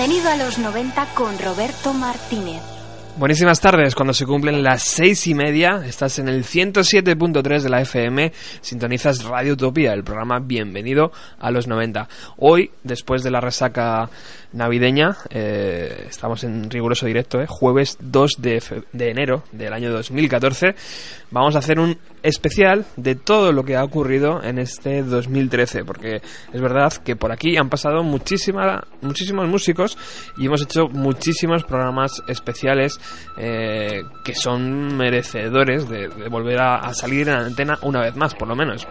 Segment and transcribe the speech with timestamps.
[0.00, 2.62] Bienvenido a los 90 con Roberto Martínez.
[3.18, 7.82] Buenísimas tardes, cuando se cumplen las seis y media, estás en el 107.3 de la
[7.82, 12.08] FM, sintonizas Radio Utopía, el programa Bienvenido a los 90.
[12.38, 14.08] Hoy, después de la resaca
[14.52, 20.74] navideña, eh, estamos en riguroso directo, eh, jueves 2 de, enero del año 2014,
[21.30, 26.16] vamos a hacer un especial de todo lo que ha ocurrido en este 2013, porque
[26.52, 29.96] es verdad que por aquí han pasado muchísima, muchísimos músicos
[30.36, 33.00] y hemos hecho muchísimos programas especiales
[33.38, 38.16] eh, que son merecedores de, de volver a, a salir en la antena una vez
[38.16, 38.86] más, por lo menos.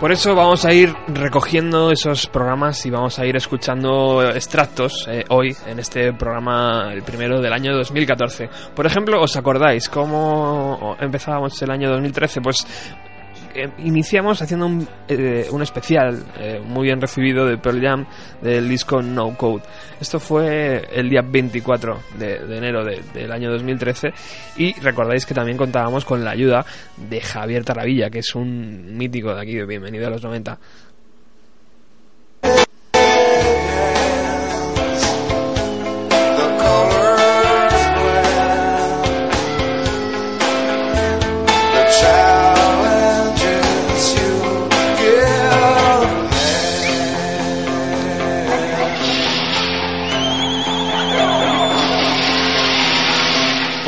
[0.00, 5.24] Por eso vamos a ir recogiendo esos programas y vamos a ir escuchando extractos eh,
[5.30, 8.50] hoy en este programa, el primero del año 2014.
[8.74, 12.42] Por ejemplo, ¿os acordáis cómo empezábamos el año 2013?
[12.42, 12.66] Pues
[13.54, 18.06] eh, iniciamos haciendo un, eh, un especial eh, muy bien recibido de Pearl Jam
[18.42, 19.62] del disco No Code.
[20.00, 24.12] Esto fue el día 24 de, enero de- del año 2013
[24.56, 26.64] y recordáis que también contábamos con la ayuda
[26.96, 30.58] de Javier Taravilla, que es un mítico de aquí Bienvenido a los 90.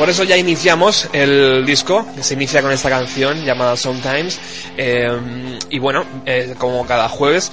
[0.07, 4.39] Por eso ya iniciamos el disco, que se inicia con esta canción llamada Sometimes.
[4.77, 7.51] eh, y bueno, eh, como cada jueves,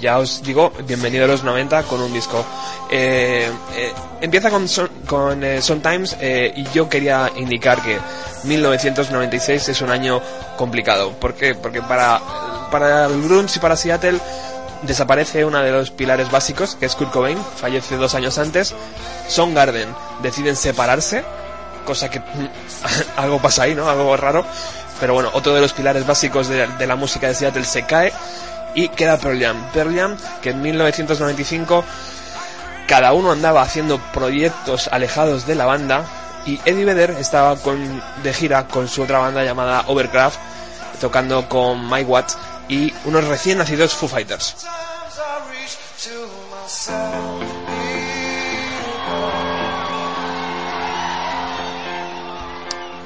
[0.00, 2.46] ya os digo, bienvenido a los 90 con un disco.
[2.92, 7.98] Eh, eh, empieza con, Son- con eh, Sometimes eh, y yo quería indicar que
[8.44, 10.22] 1996 es un año
[10.56, 11.10] complicado.
[11.14, 11.56] ¿Por qué?
[11.56, 12.20] Porque para,
[12.70, 14.20] para el grunge y para Seattle
[14.82, 18.76] desaparece uno de los pilares básicos, que es Kurt Cobain, fallece dos años antes.
[19.26, 19.88] Soundgarden
[20.22, 21.24] deciden separarse
[21.86, 22.20] cosa que
[23.16, 23.88] algo pasa ahí, ¿no?
[23.88, 24.44] Algo raro.
[25.00, 28.12] Pero bueno, otro de los pilares básicos de, la música de Seattle se cae
[28.74, 29.70] y queda Pearl Jam.
[29.72, 31.84] Pearl Jam, que en 1995
[32.86, 36.04] cada uno andaba haciendo proyectos alejados de la banda
[36.46, 37.56] y Eddie Vedder estaba
[38.22, 40.38] de gira con su otra banda llamada Overcraft,
[41.00, 44.56] tocando con Mike Watts y unos recién nacidos Foo Fighters.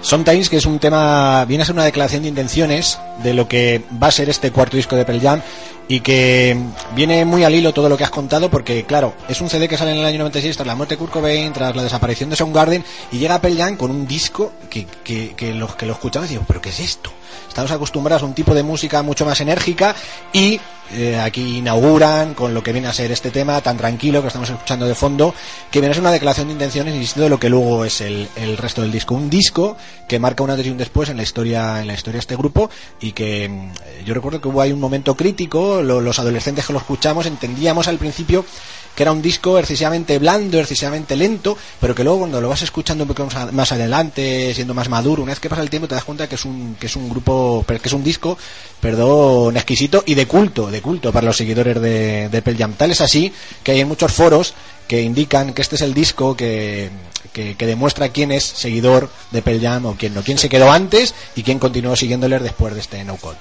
[0.02, 3.82] Sometimes que es un tema, viene a ser una declaración de intenciones de lo que
[4.02, 5.42] va a ser este cuarto disco de Pearl Jam
[5.90, 6.56] y que
[6.94, 9.76] viene muy al hilo todo lo que has contado porque, claro, es un CD que
[9.76, 12.36] sale en el año 96 tras la muerte de Kurt Cobain, tras la desaparición de
[12.36, 16.28] Soundgarden y llega Pearl Jam con un disco que, que, que los que lo escuchamos
[16.28, 17.10] digo, ¿pero qué es esto?
[17.48, 19.96] Estamos acostumbrados a un tipo de música mucho más enérgica
[20.32, 20.60] y
[20.92, 24.50] eh, aquí inauguran con lo que viene a ser este tema tan tranquilo que estamos
[24.50, 25.32] escuchando de fondo,
[25.70, 28.28] que viene a ser una declaración de intenciones insisto, de lo que luego es el,
[28.34, 29.14] el resto del disco.
[29.14, 29.76] Un disco
[30.08, 32.36] que marca un antes y un después en la historia, en la historia de este
[32.36, 32.70] grupo
[33.00, 36.72] y que mm, yo recuerdo que hubo ahí un momento crítico, lo- los adolescentes que
[36.72, 38.44] lo escuchamos entendíamos al principio
[38.94, 43.04] que era un disco excesivamente blando, excesivamente lento, pero que luego cuando lo vas escuchando
[43.04, 46.02] un poco más, adelante, siendo más maduro, una vez que pasa el tiempo te das
[46.04, 48.36] cuenta que es un, que es un grupo, que es un disco,
[48.80, 52.72] perdón, exquisito y de culto, de culto para los seguidores de, de Pearl Jam.
[52.74, 53.32] Tal es así
[53.62, 54.54] que hay en muchos foros
[54.88, 56.90] que indican que este es el disco que,
[57.32, 60.72] que, que demuestra quién es seguidor de Pearl Jam o quién no, quién se quedó
[60.72, 63.38] antes y quién continuó siguiéndoles después de este No Code.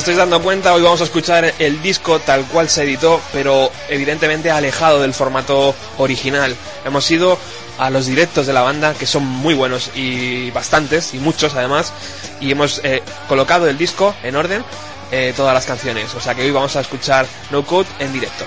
[0.00, 4.50] Estáis dando cuenta, hoy vamos a escuchar el disco tal cual se editó, pero evidentemente
[4.50, 6.56] alejado del formato original.
[6.86, 7.38] Hemos ido
[7.78, 11.92] a los directos de la banda, que son muy buenos y bastantes, y muchos además,
[12.40, 14.64] y hemos eh, colocado el disco en orden,
[15.12, 16.14] eh, todas las canciones.
[16.14, 18.46] O sea que hoy vamos a escuchar No Code en directo.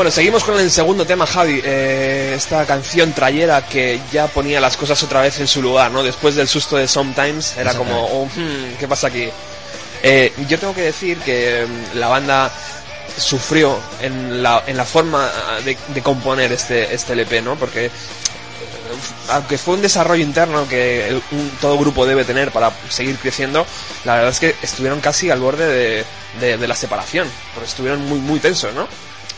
[0.00, 1.60] Bueno, seguimos con el segundo tema, Javi.
[1.62, 6.02] Eh, esta canción trayera que ya ponía las cosas otra vez en su lugar, ¿no?
[6.02, 9.28] Después del susto de Sometimes, era como, oh, hmm, ¿qué pasa aquí?
[10.02, 12.50] Eh, yo tengo que decir que mm, la banda
[13.14, 15.30] sufrió en la, en la forma
[15.66, 17.56] de, de componer este, este LP, ¿no?
[17.56, 17.90] Porque eh,
[19.28, 23.66] aunque fue un desarrollo interno que el- un- todo grupo debe tener para seguir creciendo,
[24.06, 26.04] la verdad es que estuvieron casi al borde de,
[26.40, 28.88] de- de la separación, porque estuvieron muy, muy tensos, ¿no?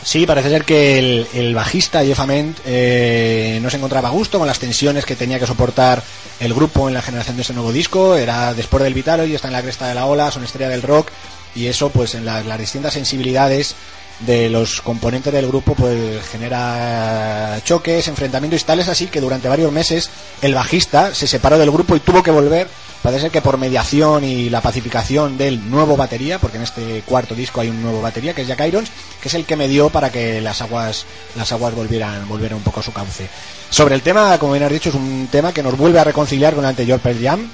[0.03, 4.37] Sí, parece ser que el, el bajista Jeff Ament eh, no se encontraba a gusto
[4.37, 6.03] con las tensiones que tenía que soportar
[6.39, 8.15] el grupo en la generación de ese nuevo disco.
[8.15, 10.81] Era después del Vitalo y está en la cresta de la ola, son estrella del
[10.81, 11.09] rock
[11.55, 13.75] y eso pues en la- las distintas sensibilidades
[14.19, 19.71] de los componentes del grupo pues genera choques, enfrentamientos y tales así que durante varios
[19.71, 20.09] meses
[20.41, 22.67] el bajista se separó del grupo y tuvo que volver
[23.03, 27.35] Parece ser que por mediación y la pacificación del nuevo batería, porque en este cuarto
[27.35, 28.89] disco hay un nuevo batería, que es Jack Irons,
[29.21, 31.05] que es el que medió para que las aguas,
[31.35, 33.27] las aguas volvieran, volvieran un poco a su cauce.
[33.69, 36.53] Sobre el tema, como bien has dicho, es un tema que nos vuelve a reconciliar
[36.55, 37.49] con el anterior Pearl Jam.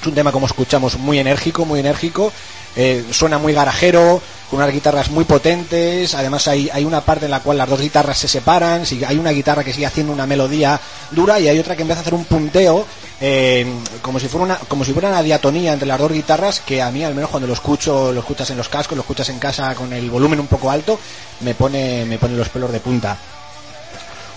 [0.00, 2.32] Es un tema, como escuchamos, muy enérgico, muy enérgico.
[2.76, 6.14] Eh, suena muy garajero, con unas guitarras muy potentes.
[6.14, 8.86] Además, hay, hay una parte en la cual las dos guitarras se separan.
[8.86, 10.80] si- Hay una guitarra que sigue haciendo una melodía
[11.10, 12.86] dura y hay otra que empieza a hacer un punteo,
[13.20, 13.66] eh,
[14.00, 16.60] como, si fuera una, como si fuera una diatonía entre las dos guitarras.
[16.60, 19.28] Que a mí, al menos cuando lo escucho, lo escuchas en los cascos, lo escuchas
[19.28, 20.98] en casa con el volumen un poco alto,
[21.40, 23.18] me pone, me pone los pelos de punta.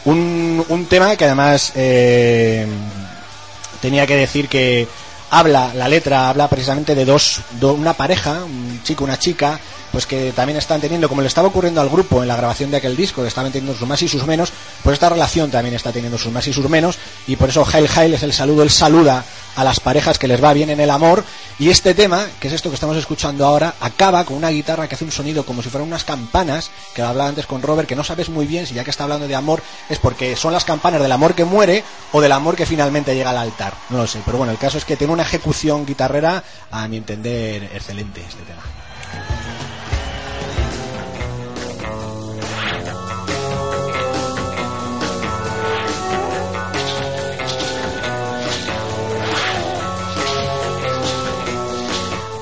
[0.06, 2.68] Un, un tema que además eh,
[3.82, 4.86] tenía que decir que
[5.38, 9.60] habla, la letra habla precisamente de dos, do- una pareja, un chico, una chica,
[9.92, 12.78] pues que también están teniendo, como le estaba ocurriendo al grupo en la grabación de
[12.78, 14.52] aquel disco, que estaban teniendo sus más y sus menos,
[14.84, 16.98] pues esta relación también está teniendo sus más y sus menos,
[17.28, 19.24] y por eso Hail Hail es el saludo, él saluda
[19.56, 21.24] a las parejas que les va bien en el amor,
[21.60, 24.96] y este tema, que es esto que estamos escuchando ahora, acaba con una guitarra que
[24.96, 27.96] hace un sonido como si fueran unas campanas, que lo hablaba antes con Robert, que
[27.96, 30.66] no sabes muy bien si ya que está hablando de amor, es porque son las
[30.66, 33.74] campanas del amor que muere o del amor que finalmente llega al altar.
[33.90, 36.98] No lo sé, pero bueno, el caso es que tiene una ejecución guitarrera, a mi
[36.98, 38.83] entender, excelente este tema.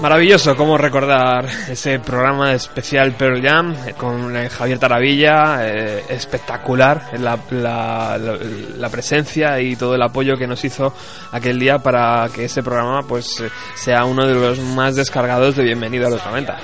[0.02, 7.04] Maravilloso cómo recordar ese programa especial Pearl Jam eh, con eh, Javier Taravilla, eh, espectacular
[7.20, 10.92] la, la- presencia y todo el apoyo que nos hizo
[11.32, 13.44] aquel día para que ese programa pues
[13.76, 16.58] sea uno de los más descargados de Bienvenido a los 90.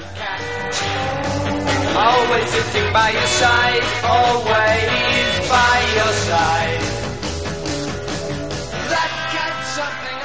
[1.95, 2.51] Always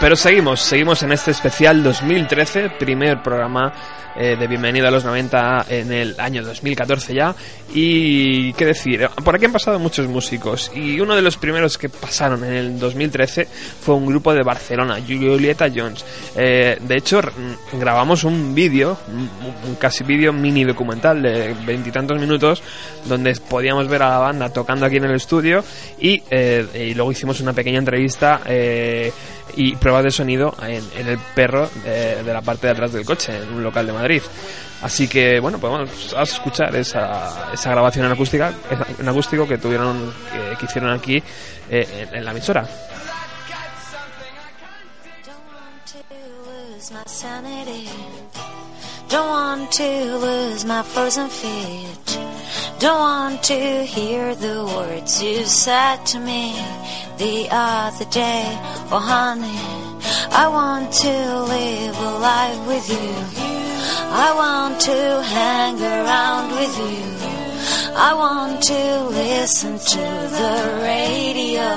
[0.02, 3.72] Pero seguimos, seguimos en este especial 2013, primer programa
[4.16, 7.34] eh, de Bienvenido a los 90 en el año 2014 ya.
[7.74, 11.88] Y qué decir, por aquí han pasado muchos músicos y uno de los primeros que
[11.88, 13.46] pasaron en el 2013
[13.80, 16.04] fue un grupo de Barcelona, Julieta Jones.
[16.36, 17.32] Eh, de hecho, r-
[17.72, 19.30] grabamos un vídeo, un,
[19.70, 22.62] un casi vídeo mini documental de veintitantos minutos,
[23.06, 25.64] donde podíamos ver a la banda tocando aquí en el estudio
[25.98, 29.10] y, eh, y luego hicimos una pequeña entrevista eh,
[29.56, 33.04] y pruebas de sonido en, en el perro de, de la parte de atrás del
[33.04, 34.01] coche, en un local de Madrid.
[34.82, 38.52] Así que, bueno, podemos escuchar esa, esa grabación en acústica,
[38.98, 41.22] en acústico que tuvieron, que, que hicieron aquí
[41.70, 42.66] eh, en, en la emisora.
[49.12, 52.18] Don't want to lose my frozen feet.
[52.78, 56.54] Don't want to hear the words you said to me
[57.18, 58.46] the other day.
[58.90, 59.60] Oh, honey,
[60.42, 61.14] I want to
[61.54, 63.12] live a life with you.
[64.24, 67.04] I want to hang around with you.
[67.94, 70.04] I want to listen to
[70.38, 70.56] the
[70.90, 71.68] radio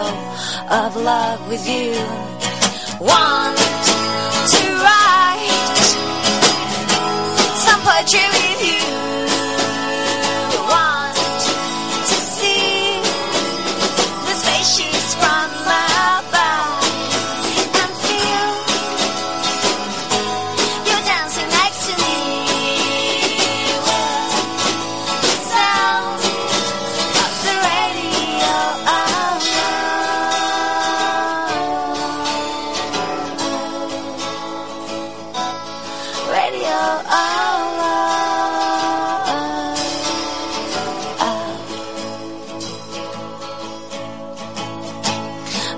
[0.72, 1.96] of love with you.
[3.02, 3.58] Want
[4.54, 5.55] to write
[8.06, 8.35] touching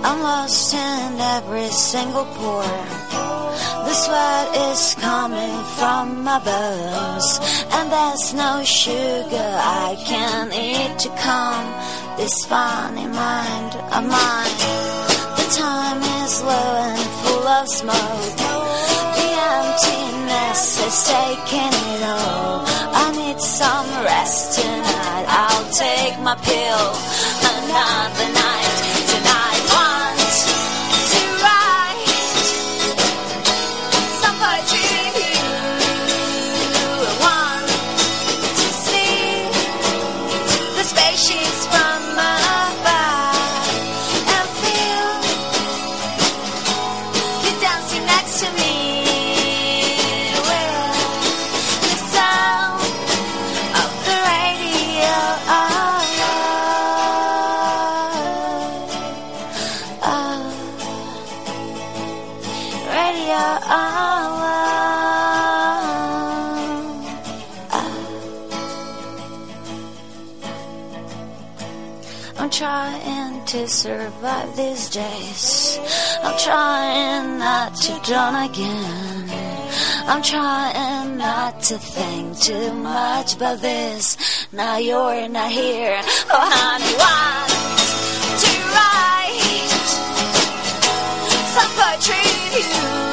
[0.10, 2.64] I'm lost in every single pore.
[3.88, 7.28] The sweat is coming from my bones,
[7.76, 9.50] and there's no sugar
[9.84, 11.66] I can eat to calm
[12.16, 14.58] this funny mind of mine.
[15.40, 18.32] The time is low and full of smoke.
[19.20, 22.64] The emptiness is taking it all.
[23.04, 25.26] I need some rest tonight.
[25.28, 26.86] I'll take my pill
[27.52, 28.47] another night.
[73.88, 75.80] Survive these days.
[76.22, 79.30] I'm trying not to drown again.
[80.12, 84.18] I'm trying not to think too much about this.
[84.52, 86.02] Now you're not here.
[86.36, 87.50] Oh, honey, want
[88.44, 89.72] to write
[91.56, 92.28] some poetry.
[92.92, 93.07] Want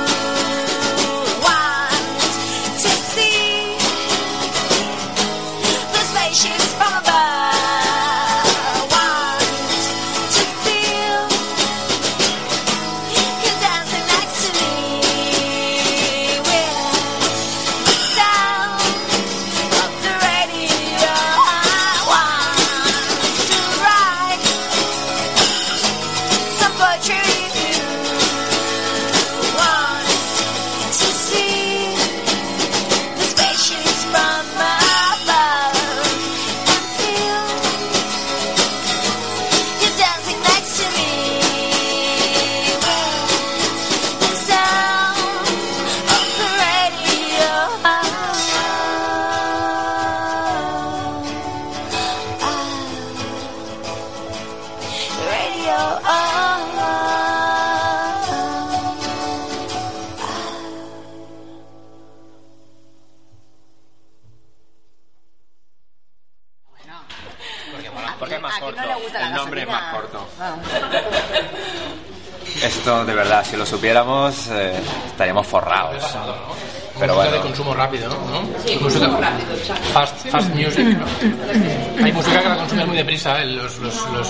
[70.07, 70.27] corto.
[70.39, 70.67] Vamos.
[72.63, 74.75] Esto, de verdad, si lo supiéramos, eh,
[75.07, 76.03] estaríamos forrados.
[76.99, 77.31] Pero música bueno.
[77.33, 78.43] de consumo rápido, ¿no?
[78.65, 79.89] Sí, música rápido, exacto.
[79.93, 80.87] Fast, fast music.
[80.97, 82.05] ¿no?
[82.05, 83.43] Hay música que la consumes muy deprisa.
[83.43, 83.47] ¿eh?
[83.47, 84.29] Los, los, los,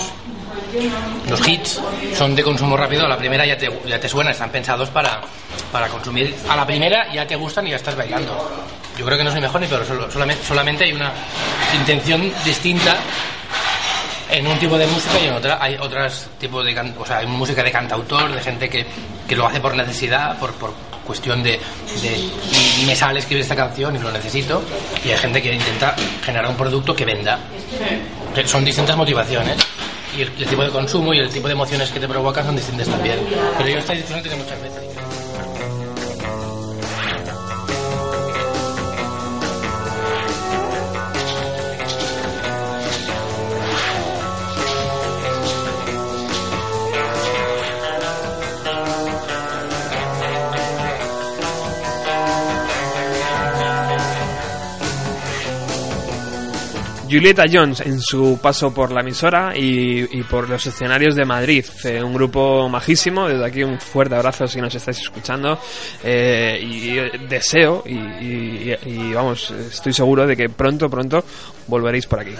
[1.29, 1.79] los hits
[2.17, 3.05] son de consumo rápido.
[3.05, 5.21] A la primera ya te, ya te suena, están pensados para,
[5.71, 6.35] para consumir.
[6.49, 8.35] A la primera ya te gustan y ya estás bailando.
[8.97, 11.11] Yo creo que no soy mejor ni peor, solo- solamente, solamente hay una
[11.75, 12.95] intención distinta
[14.31, 17.17] en un tipo de música y en otra hay otras tipos de can- o sea
[17.19, 18.85] hay música de cantautor de gente que,
[19.27, 20.73] que lo hace por necesidad por, por
[21.05, 21.51] cuestión de,
[22.01, 22.29] de
[22.87, 24.63] me sale escribir esta canción y lo necesito
[25.03, 27.37] y hay gente que intenta generar un producto que venda.
[28.33, 29.57] Que son distintas motivaciones
[30.17, 32.55] y el, el tipo de consumo y el tipo de emociones que te provocan son
[32.55, 33.19] distintas también.
[33.57, 34.81] Pero yo esta discusión he tenido muchas veces
[57.15, 61.63] Julieta Jones en su paso por la emisora y, por los escenarios de Madrid.
[62.03, 63.29] Un grupo majísimo.
[63.29, 65.57] Desde aquí un fuerte abrazo si nos estáis escuchando.
[66.03, 71.23] Eh, y eh, deseo y, vamos, estoy seguro de que pronto, pronto
[71.67, 72.35] volveréis por aquí.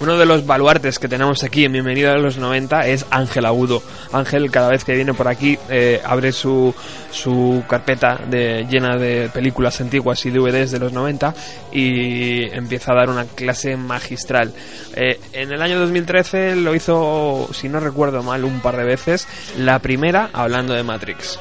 [0.00, 3.82] Uno de los baluartes que tenemos aquí en Bienvenido a los 90 es Ángel Agudo.
[4.12, 6.74] Ángel cada vez que viene por aquí eh, abre su,
[7.10, 11.34] su carpeta de, llena de películas antiguas y DVDs de los 90
[11.72, 14.54] y empieza a dar una clase magistral.
[14.96, 19.28] Eh, en el año 2013 lo hizo, si no recuerdo mal, un par de veces.
[19.58, 21.38] La primera hablando de Matrix.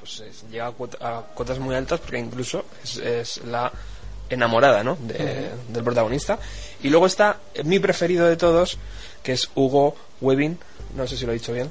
[0.00, 3.70] Pues llega a, cuot- a cotas muy altas porque incluso es la
[4.30, 4.96] enamorada ¿no?
[5.00, 6.38] de- del protagonista.
[6.82, 8.78] Y luego está mi preferido de todos,
[9.22, 10.58] que es Hugo Webbing,
[10.96, 11.70] no sé si lo he dicho bien,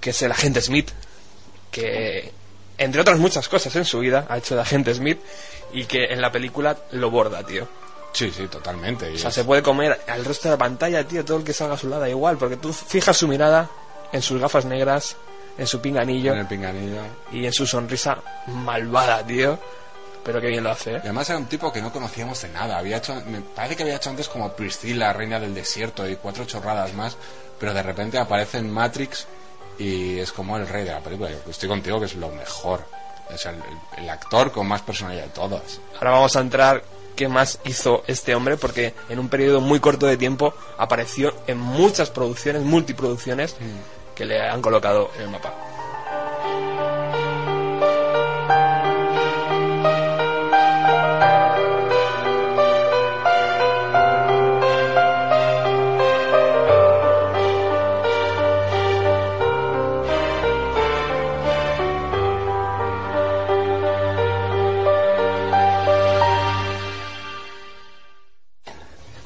[0.00, 0.90] que es el agente Smith,
[1.70, 2.32] que
[2.78, 5.18] entre otras muchas cosas en su vida, ha hecho de agente Smith
[5.72, 7.68] y que en la película lo borda, tío.
[8.12, 9.08] Sí, sí, totalmente.
[9.10, 11.52] O sea, es- se puede comer al resto de la pantalla, tío, todo el que
[11.52, 13.70] salga a su lado igual, porque tú fijas su mirada
[14.12, 15.16] en sus gafas negras,
[15.58, 17.02] en su pinganillo en el pinganillo.
[17.32, 19.58] y en su sonrisa malvada, tío.
[20.24, 21.00] Pero qué bien lo hace, Y ¿eh?
[21.04, 22.78] además era un tipo que no conocíamos de nada.
[22.78, 26.44] Había hecho, me parece que había hecho antes como Priscilla, Reina del Desierto y cuatro
[26.44, 27.16] chorradas más,
[27.58, 29.26] pero de repente aparece en Matrix
[29.78, 31.30] y es como el rey de la película.
[31.30, 32.84] Yo estoy contigo que es lo mejor.
[33.32, 33.54] Es el,
[33.96, 35.80] el- actor con más personalidad de todos.
[35.96, 36.82] Ahora vamos a entrar
[37.16, 41.58] qué más hizo este hombre, porque en un periodo muy corto de tiempo apareció en
[41.58, 43.56] muchas producciones, multiproducciones,
[44.14, 45.54] que le han colocado en el mapa.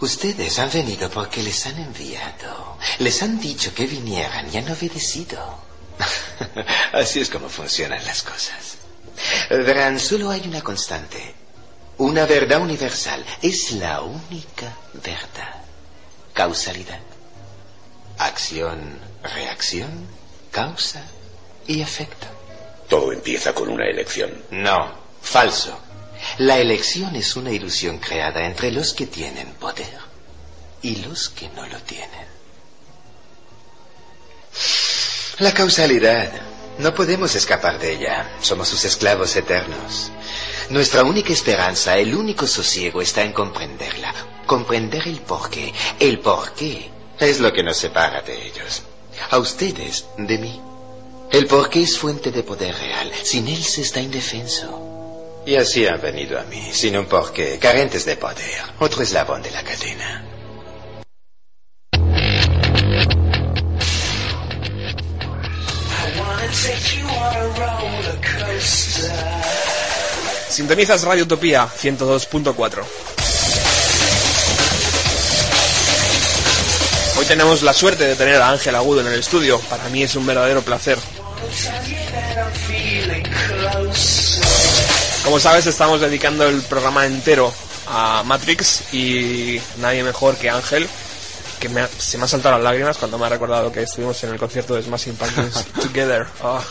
[0.05, 2.77] Ustedes han venido porque les han enviado.
[2.99, 5.39] Les han dicho que vinieran y han obedecido.
[6.93, 8.77] Así es como funcionan las cosas.
[9.49, 11.35] Verán, solo hay una constante.
[11.97, 13.25] Una verdad universal.
[13.41, 15.63] Es la única verdad.
[16.35, 17.01] Causalidad.
[18.19, 20.07] Acción, reacción,
[20.51, 21.03] causa
[21.67, 22.27] y efecto.
[22.91, 24.31] Todo empieza con una elección.
[24.51, 25.81] No, falso.
[26.39, 29.99] La elección es una ilusión creada entre los que tienen poder
[30.83, 32.27] y los que no lo tienen.
[35.39, 36.33] La causalidad.
[36.79, 38.37] No podemos escapar de ella.
[38.41, 40.11] Somos sus esclavos eternos.
[40.71, 44.13] Nuestra única esperanza, el único sosiego está en comprenderla.
[44.45, 45.73] Comprender el porqué.
[46.01, 48.83] El porqué es lo que nos separa de ellos.
[49.31, 50.61] A ustedes, de mí.
[51.31, 53.13] El porqué es fuente de poder real.
[53.23, 54.94] Sin él se está indefenso.
[55.47, 58.63] Y así han venido a mí, sin un porqué, carentes de poder.
[58.79, 60.25] Otro eslabón de la cadena.
[70.49, 72.85] Sintonizas Radio Utopía 102.4.
[77.19, 79.59] Hoy tenemos la suerte de tener a Ángel Agudo en el estudio.
[79.69, 80.99] Para mí es un verdadero placer.
[85.25, 87.53] Como sabes, estamos dedicando el programa entero
[87.89, 90.87] a Matrix y nadie mejor que Ángel,
[91.59, 94.23] que me ha- se me han saltado las lágrimas cuando me ha recordado que estuvimos
[94.25, 96.27] en el concierto de Smashing Pumpkins Together.
[96.43, 96.63] Ah,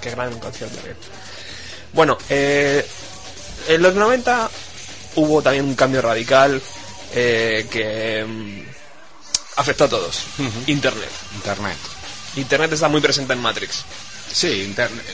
[0.00, 0.76] qué gran concierto.
[0.78, 0.94] tío.
[1.92, 2.84] Bueno, eh,
[3.68, 4.50] en los 90
[5.16, 6.60] hubo también un cambio radical
[7.14, 8.62] eh, que mm,
[9.56, 10.18] afectó a todos.
[10.66, 11.10] Internet.
[11.36, 11.76] Internet.
[12.34, 13.84] Internet está muy presente en Matrix.
[14.32, 15.04] Sí, Internet.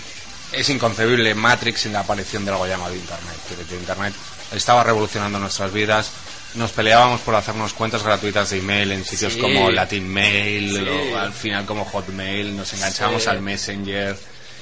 [0.52, 3.36] Es inconcebible Matrix sin la aparición de algo llamado Internet.
[3.58, 4.14] Decir, Internet
[4.54, 6.10] estaba revolucionando nuestras vidas.
[6.54, 9.40] Nos peleábamos por hacernos cuentas gratuitas de email en sitios Sí.
[9.40, 10.88] como Latin Mail Sí.
[11.12, 12.56] o al final como Hotmail.
[12.56, 13.28] Nos enganchábamos Sí.
[13.28, 14.18] al Messenger.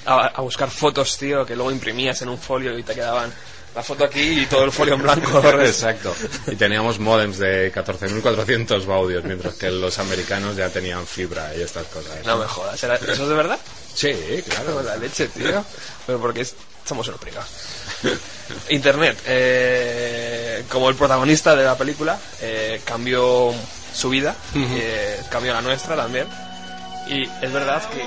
[0.07, 3.33] A, a buscar fotos, tío, que luego imprimías en un folio y te quedaban
[3.75, 5.43] la foto aquí y todo el folio en blanco.
[5.61, 6.15] Exacto.
[6.47, 11.87] Y teníamos modems de 14.400 baudios, mientras que los americanos ya tenían fibra y estas
[11.89, 12.25] cosas.
[12.25, 13.59] No me jodas, ¿era- ¿eso es de verdad?
[13.95, 14.15] Sí,
[14.49, 14.83] claro.
[14.85, 15.65] La leche, tío.
[16.07, 16.55] Pero porque es-
[16.87, 17.49] somos unos prigados.
[18.71, 23.53] Internet, eh, como el protagonista de la película, eh, cambió
[23.93, 26.27] su vida, eh, cambió la nuestra también.
[27.09, 28.03] Y es verdad que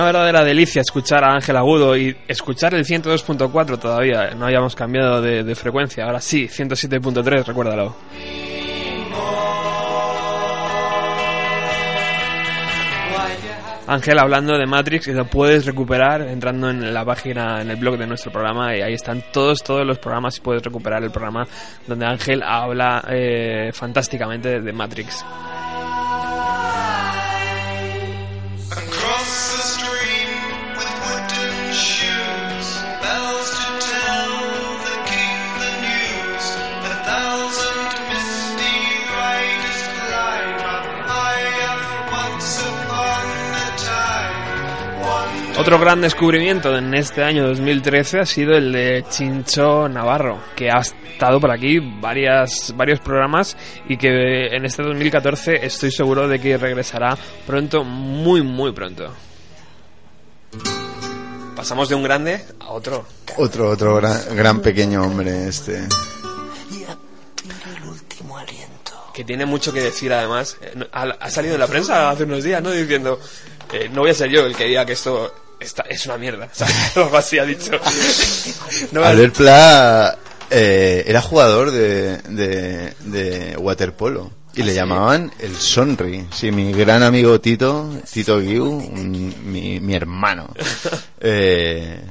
[0.00, 4.30] una verdadera delicia escuchar a Ángel Agudo y escuchar el 102.4 todavía.
[4.30, 6.04] No habíamos cambiado de, de frecuencia.
[6.04, 7.94] Ahora sí, 107.3, recuérdalo.
[13.90, 17.98] Ángel hablando de Matrix y lo puedes recuperar entrando en la página, en el blog
[17.98, 21.44] de nuestro programa y ahí están todos, todos los programas y puedes recuperar el programa
[21.88, 25.24] donde Ángel habla eh, fantásticamente de Matrix.
[45.60, 50.78] Otro gran descubrimiento en este año 2013 ha sido el de Chincho Navarro, que ha
[50.78, 56.56] estado por aquí varias, varios programas y que en este 2014 estoy seguro de que
[56.56, 57.14] regresará
[57.46, 59.12] pronto, muy muy pronto.
[61.54, 63.04] pasamos de un grande a otro.
[63.36, 65.86] Otro, otro gran, gran pequeño hombre este.
[69.12, 70.56] Que tiene mucho que decir además.
[70.62, 72.70] Eh, ha salido en la prensa hace unos días, ¿no?
[72.70, 73.20] Diciendo,
[73.74, 76.46] eh, no voy a ser yo el que diga que esto está, es una mierda.
[76.46, 77.72] O sea, algo así ha dicho.
[78.92, 80.18] No, Albert Pla
[80.48, 86.26] eh, era jugador de, de, de waterpolo y le llamaban el Sonri.
[86.32, 90.52] Sí, mi gran amigo Tito, Tito Guiu, mi, mi hermano,
[91.20, 92.04] eh, eh,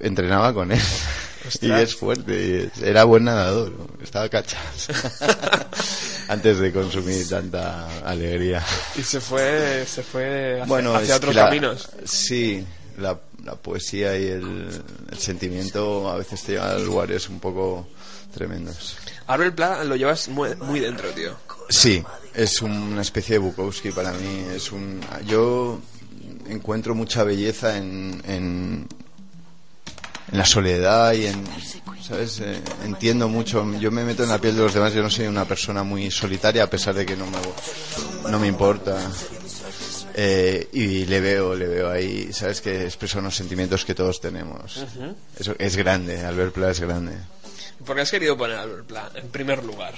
[0.00, 0.80] entrenaba con él.
[1.62, 4.88] Y es fuerte, y es- era buen nadador, estaba cachas.
[6.28, 8.62] Antes de consumir tanta alegría.
[8.96, 11.88] Y se fue, se fue hacia, Bueno, hacia otros la- caminos.
[12.04, 12.66] Sí,
[12.98, 14.68] la, la poesía y el,
[15.10, 17.88] el sentimiento a veces te llevan a lugares un poco
[18.34, 18.96] tremendos.
[19.26, 21.34] Arbel Pla lo llevas muy, muy dentro, tío.
[21.70, 22.02] Sí,
[22.34, 24.44] es una especie de Bukowski para mí.
[24.54, 25.80] Es un, yo
[26.48, 28.86] encuentro mucha belleza en, en,
[30.30, 31.44] en la soledad y en,
[32.06, 32.40] ¿sabes?
[32.40, 33.64] Eh, entiendo mucho.
[33.78, 34.92] Yo me meto en la piel de los demás.
[34.92, 37.38] Yo no soy una persona muy solitaria a pesar de que no me,
[38.30, 38.98] no me importa.
[40.14, 42.60] Eh, y le veo, le veo ahí, ¿sabes?
[42.60, 44.84] Que expresa unos sentimientos que todos tenemos.
[45.38, 47.12] Eso es grande, Albert Pla es grande.
[47.84, 49.94] ¿Por qué has querido poner a Albert Pla en primer lugar?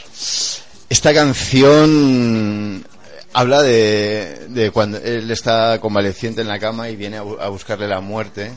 [0.91, 2.85] Esta canción
[3.33, 8.01] habla de, de cuando él está convaleciente en la cama y viene a buscarle la
[8.01, 8.53] muerte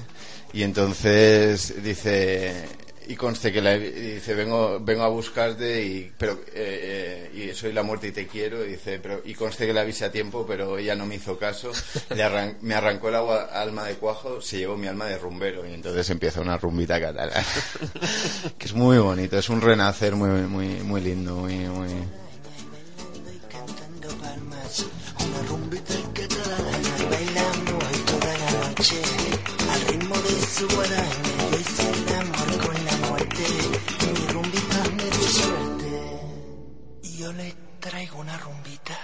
[0.54, 2.66] y entonces dice
[3.06, 7.74] y conste que la, dice vengo vengo a buscarte y pero eh, eh, y soy
[7.74, 10.46] la muerte y te quiero y dice pero y conste que la avise a tiempo
[10.48, 11.72] pero ella no me hizo caso
[12.16, 15.68] le arran- me arrancó el agua, alma de cuajo se llevó mi alma de rumbero
[15.68, 17.44] y entonces empieza una rumbita catalana.
[18.58, 21.90] Que es muy bonito es un renacer muy muy muy lindo muy muy.
[25.20, 29.02] Una rumbita catalana bailando toda la noche
[32.16, 33.44] amor con la muerte
[34.14, 36.22] mi rumbita me dio suerte.
[37.04, 38.98] Y yo le traigo una rumbita,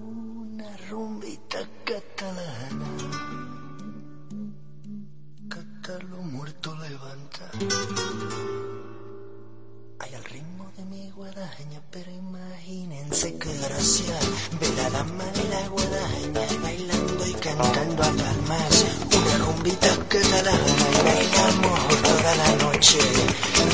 [0.00, 2.86] una rumbita catalana.
[5.48, 7.50] Catalo muerto levanta.
[10.00, 14.18] Ay, al ritmo de mi guadaña, pero imagínense qué gracia.
[14.60, 19.07] Ver a la dama de la guadaña bailando y cantando a palmas.
[19.68, 20.54] Rumbita catalana
[20.92, 22.98] y bailamos toda la noche.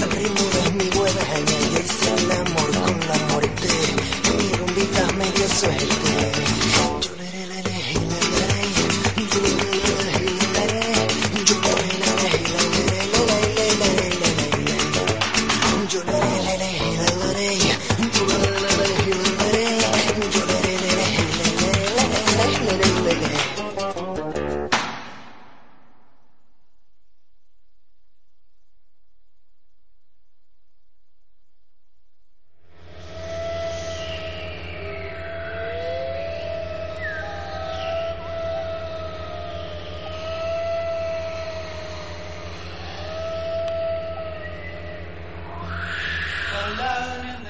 [0.02, 3.68] Al ritmo de mi guadaña y hice el amor con la muerte.
[4.36, 6.43] Mi rumbita me dio suerte.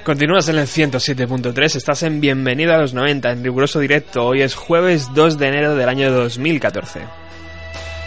[0.05, 4.27] Continúas en el 107.3, estás en Bienvenido a los 90 en riguroso directo.
[4.27, 7.01] Hoy es jueves 2 de enero del año 2014.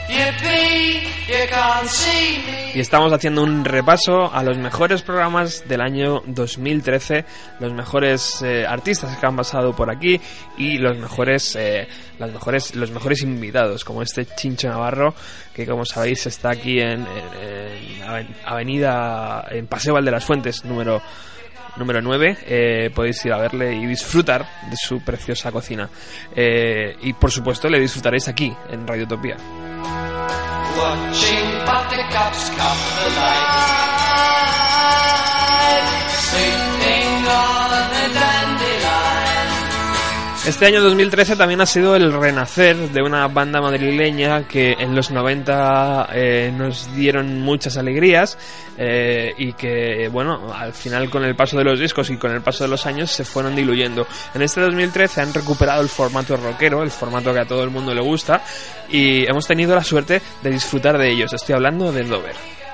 [0.07, 2.71] Yippee, you can't see me.
[2.75, 7.25] Y estamos haciendo un repaso a los mejores programas del año 2013,
[7.60, 10.21] los mejores eh, artistas que han pasado por aquí
[10.55, 11.88] y los mejores, eh,
[12.19, 15.15] las mejores, los mejores invitados, como este Chincho Navarro,
[15.51, 17.07] que como sabéis está aquí en, en-
[17.41, 21.01] en Aven- Avenida, en Paseo Val de las Fuentes, número
[21.78, 25.90] número 9 eh, podéis ir a verle y disfrutar de su preciosa cocina.
[26.36, 29.38] Eh, y por supuesto le disfrutaréis aquí en Radio Utopía
[30.78, 31.58] Watching
[40.47, 45.12] Este año 2013 también ha sido el renacer de una banda madrileña que en los
[45.12, 48.38] 90 eh, nos dieron muchas alegrías
[48.77, 52.39] eh, y que, bueno, al final con el paso de los discos y con el
[52.39, 54.07] paso de los años se fueron diluyendo.
[54.33, 57.93] En este 2013 han recuperado el formato rockero, el formato que a todo el mundo
[57.93, 58.41] le gusta
[58.88, 61.33] y hemos tenido la suerte de disfrutar de ellos.
[61.33, 62.66] Estoy hablando de Dover.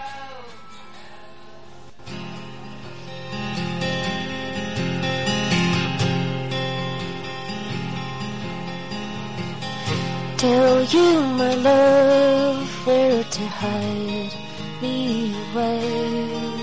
[10.43, 14.33] Tell you, my love, where to hide
[14.81, 16.59] me away.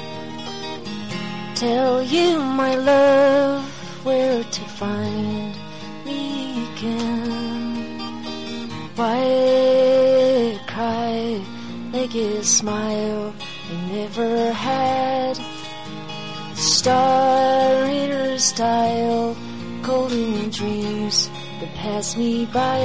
[1.55, 3.65] Tell you, my love,
[4.05, 5.55] where to find
[6.05, 7.99] me again.
[8.97, 11.41] Why cry
[11.95, 13.33] like a smile
[13.73, 15.41] I never had.
[16.55, 19.35] Star her style,
[19.81, 22.79] golden dreams that pass me by.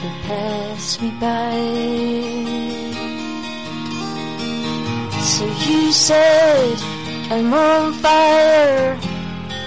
[0.00, 1.58] That pass me by.
[5.20, 6.78] So you said
[7.30, 8.96] I'm on fire.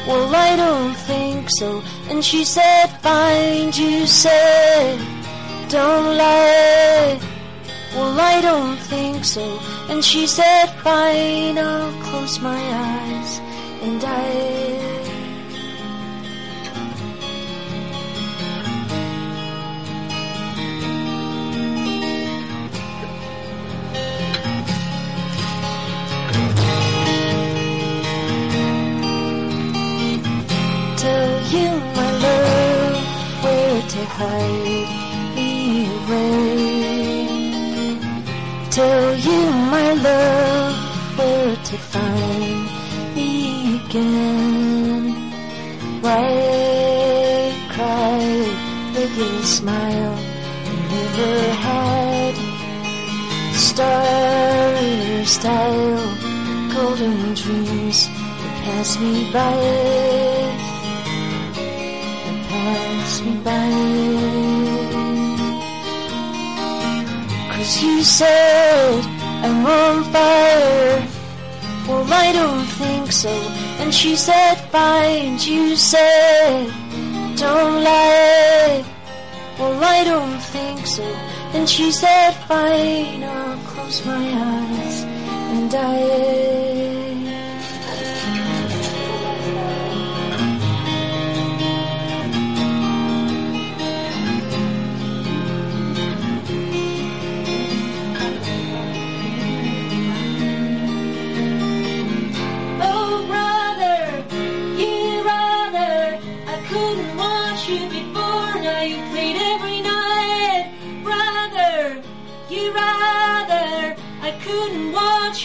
[0.07, 1.83] Well, I don't think so.
[2.09, 4.99] And she said, Fine, you said,
[5.67, 7.19] Don't lie.
[7.93, 9.59] Well, I don't think so.
[9.89, 13.39] And she said, Fine, I'll close my eyes
[13.81, 14.96] and I.
[34.15, 36.47] hide away.
[38.69, 39.39] Tell you
[39.73, 40.75] my love
[41.17, 42.63] where to find
[43.15, 43.31] me
[43.81, 45.03] again.
[46.03, 46.27] Why
[47.73, 48.21] cry
[48.93, 50.17] with a smile
[50.67, 51.35] you never
[51.67, 52.35] had?
[53.55, 56.05] Star in your style,
[56.73, 60.66] golden dreams that pass me by
[62.57, 63.69] pass me by.
[67.53, 69.03] Cause you said
[69.45, 71.07] I'm on fire.
[71.87, 73.33] Well, I don't think so.
[73.79, 75.39] And she said, Fine.
[75.39, 76.67] You said,
[77.37, 78.83] Don't lie.
[79.57, 81.07] Well, I don't think so.
[81.55, 83.23] And she said, Fine.
[83.23, 85.03] I'll close my eyes
[85.53, 86.66] and I.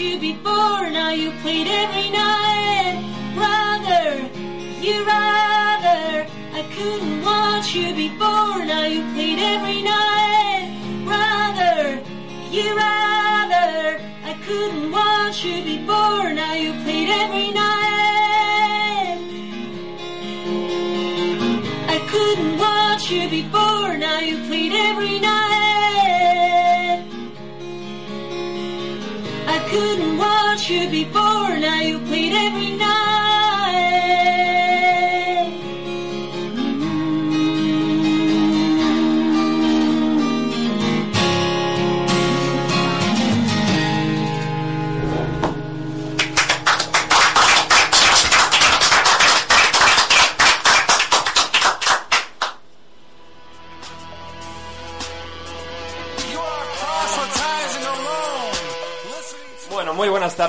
[0.02, 0.90] you before.
[0.90, 2.98] Now you played every night,
[3.34, 4.08] brother.
[4.86, 6.26] You rather
[6.58, 8.64] I couldn't watch you before.
[8.64, 10.66] Now you played every night,
[11.04, 12.00] brother.
[12.50, 16.32] You rather I couldn't watch you before.
[16.34, 19.18] Now you played every night.
[21.94, 23.96] I couldn't watch you before.
[23.98, 25.41] Now you played every night.
[29.72, 31.56] Couldn't watch you before.
[31.58, 33.11] Now you played every night.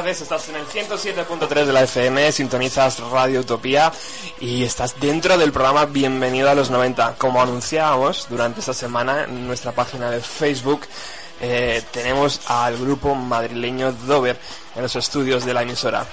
[0.06, 3.90] Estás en el 107.3 de la FM, sintonizas Radio Utopía
[4.42, 7.16] y estás dentro del programa Bienvenido a los 90.
[7.18, 10.82] Como anunciábamos durante esta semana en nuestra página de Facebook,
[11.40, 14.38] eh, tenemos al grupo madrileño Dover
[14.76, 16.06] en los estudios de la emisora.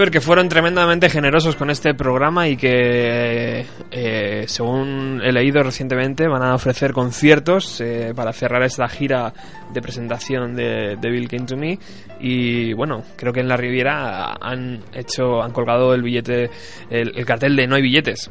[0.00, 6.26] Dover que fueron tremendamente generosos con este programa y que, eh, según he leído recientemente,
[6.26, 9.34] van a ofrecer conciertos eh, para cerrar esta gira
[9.70, 11.78] de presentación de, de Bill Came to Me.
[12.18, 16.48] Y bueno, creo que en la Riviera han hecho, han colgado el billete,
[16.88, 18.30] el, el cartel de No hay billetes.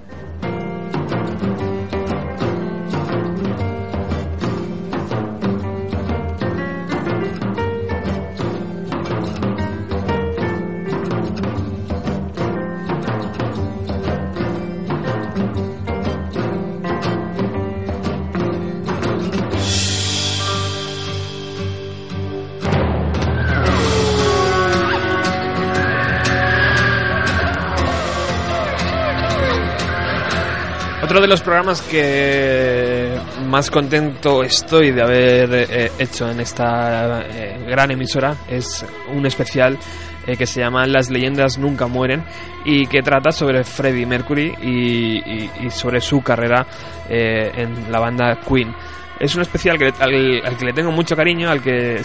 [31.20, 33.14] Otro de los programas que
[33.46, 39.78] más contento estoy de haber eh, hecho en esta eh, gran emisora es un especial
[40.26, 42.24] eh, que se llama Las leyendas nunca mueren
[42.64, 46.66] y que trata sobre Freddie Mercury y, sobre su carrera
[47.10, 48.74] en la banda Queen.
[49.20, 52.02] Es un especial al, que le tengo mucho cariño, al que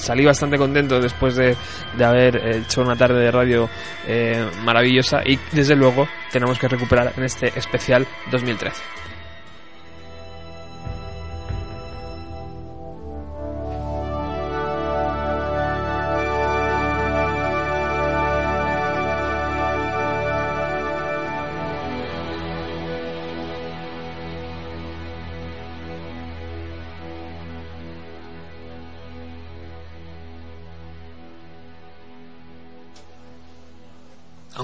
[0.00, 1.56] salí bastante contento después de,
[1.96, 3.68] de haber hecho una tarde de radio
[4.06, 8.82] eh, maravillosa y desde luego tenemos que recuperar en este especial 2013.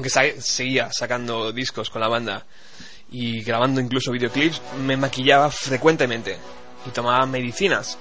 [0.09, 2.45] Sa- seguía sacando discos con la banda
[3.11, 6.37] y grabando incluso videoclips, me maquillaba frecuentemente
[6.87, 7.99] y tomaba medicinas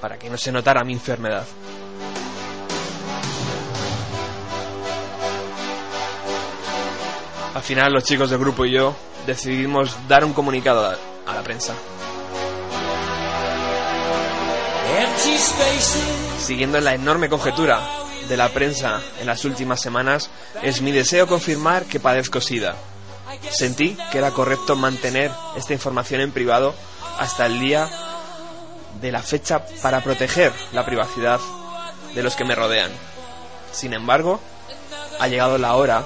[0.00, 1.46] para que no se notara mi enfermedad.
[7.54, 8.94] Al final los chicos del grupo y yo
[9.26, 10.86] decidimos dar un comunicado
[11.26, 11.74] a, la prensa.
[16.40, 17.80] Siguiendo la enorme conjetura
[18.28, 20.30] de la prensa en las últimas semanas,
[20.62, 22.76] es mi deseo confirmar que padezco SIDA.
[23.50, 26.74] Sentí que era correcto mantener esta información en privado
[27.18, 27.88] hasta el día
[29.00, 31.40] de la fecha para proteger la privacidad
[32.14, 32.90] de los que me rodean.
[33.72, 34.40] Sin embargo,
[35.18, 36.04] ha llegado la hora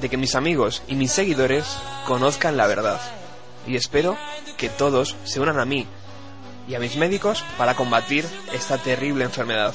[0.00, 1.64] de que mis amigos y mis seguidores
[2.06, 3.00] conozcan la verdad.
[3.66, 4.16] Y espero
[4.56, 5.86] que todos se unan a mí
[6.66, 9.74] y a mis médicos para combatir esta terrible enfermedad.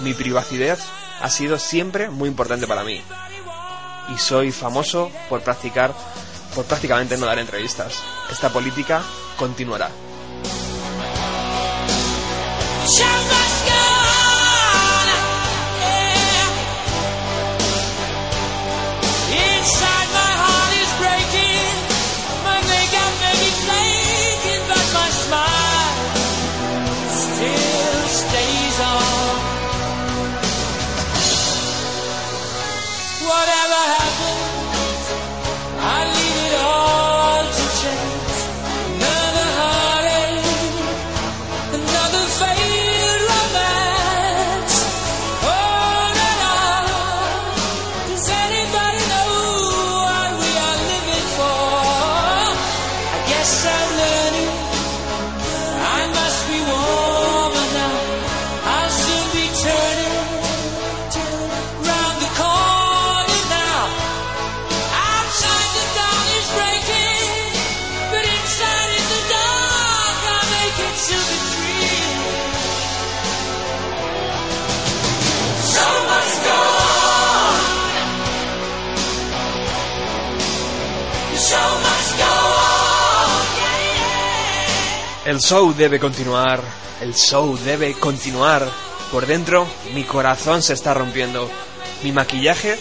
[0.00, 0.78] Mi privacidad
[1.20, 3.00] ha sido siempre muy importante para mí.
[4.14, 5.94] Y soy famoso por practicar,
[6.54, 7.94] por prácticamente no dar entrevistas.
[8.30, 9.02] Esta política
[9.36, 9.90] continuará.
[33.22, 34.01] Whatever
[85.32, 86.60] El show debe continuar,
[87.00, 88.68] el show debe continuar.
[89.10, 91.48] Por dentro, mi corazón se está rompiendo.
[92.02, 92.78] Mi maquillaje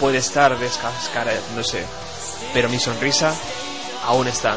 [0.00, 1.84] puede estar descascarándose,
[2.54, 3.34] pero mi sonrisa
[4.06, 4.56] aún está.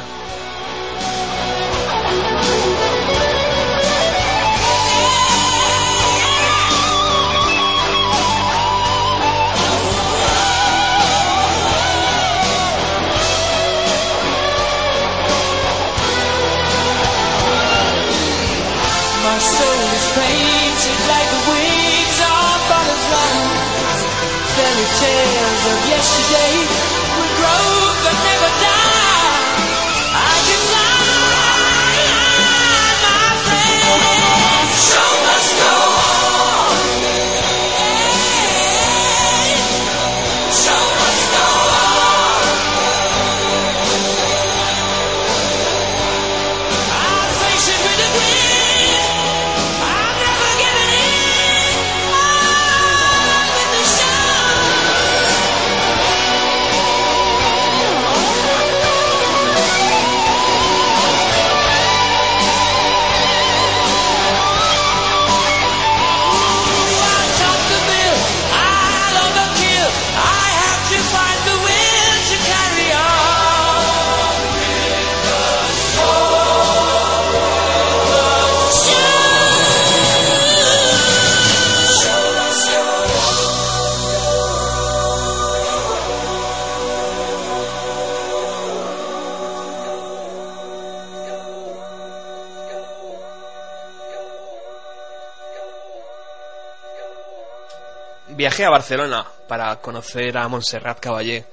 [98.56, 101.46] Viajé a Barcelona para conocer a Montserrat Caballé.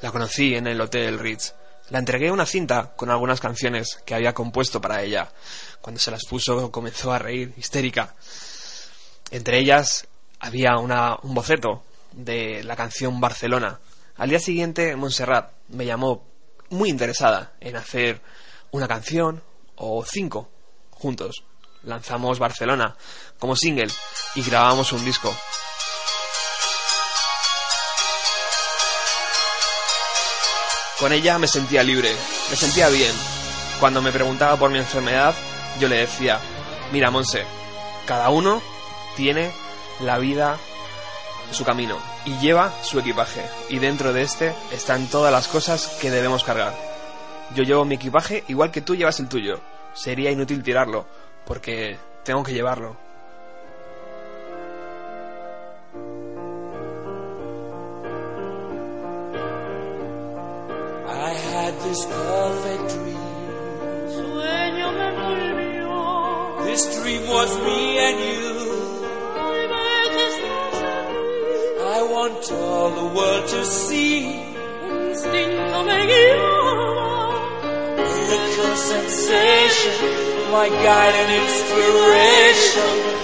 [0.00, 1.52] La conocí en el Hotel Ritz.
[1.90, 5.30] La entregué una cinta con algunas canciones que había compuesto para ella.
[5.82, 8.14] Cuando se las puso comenzó a reír, histérica.
[9.30, 10.08] Entre ellas
[10.40, 13.78] había una, un boceto de la canción Barcelona.
[14.16, 16.24] Al día siguiente, Montserrat me llamó
[16.70, 18.22] muy interesada en hacer
[18.70, 19.42] una canción
[19.76, 20.48] o cinco
[20.92, 21.44] juntos.
[21.82, 22.96] Lanzamos Barcelona
[23.38, 23.88] como single
[24.34, 25.30] y grabamos un disco.
[30.98, 32.10] Con ella me sentía libre,
[32.50, 33.12] me sentía bien.
[33.78, 35.32] Cuando me preguntaba por mi enfermedad,
[35.78, 36.40] yo le decía,
[36.90, 37.44] mira Monse,
[38.04, 38.60] cada uno
[39.16, 39.52] tiene
[40.00, 40.58] la vida,
[41.52, 46.10] su camino, y lleva su equipaje, y dentro de este están todas las cosas que
[46.10, 46.74] debemos cargar.
[47.54, 49.60] Yo llevo mi equipaje igual que tú llevas el tuyo.
[49.94, 51.06] Sería inútil tirarlo,
[51.46, 52.96] porque tengo que llevarlo.
[61.88, 63.16] This perfect dream.
[64.14, 65.92] Sueño me volvió.
[66.66, 68.48] This dream was me and you.
[71.96, 74.20] I want all the world to see.
[75.08, 76.00] Instinto me.
[78.28, 79.98] Miracle sensation,
[80.52, 83.17] my guide and inspiration.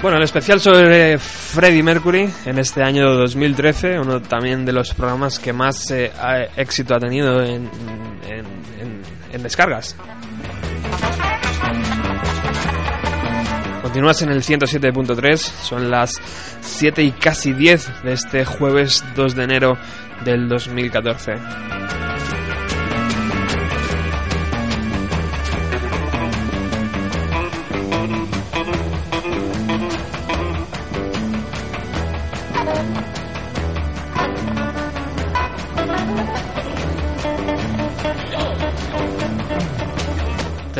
[0.00, 5.40] Bueno, el especial sobre Freddie Mercury en este año 2013, uno también de los programas
[5.40, 6.12] que más eh,
[6.56, 7.68] éxito ha tenido en,
[8.28, 8.46] en-
[8.80, 9.96] en- en descargas.
[13.82, 16.12] Continúas en el 107.3, son las
[16.60, 19.76] 7 y casi 10 de este jueves 2 de enero
[20.24, 21.34] del 2014.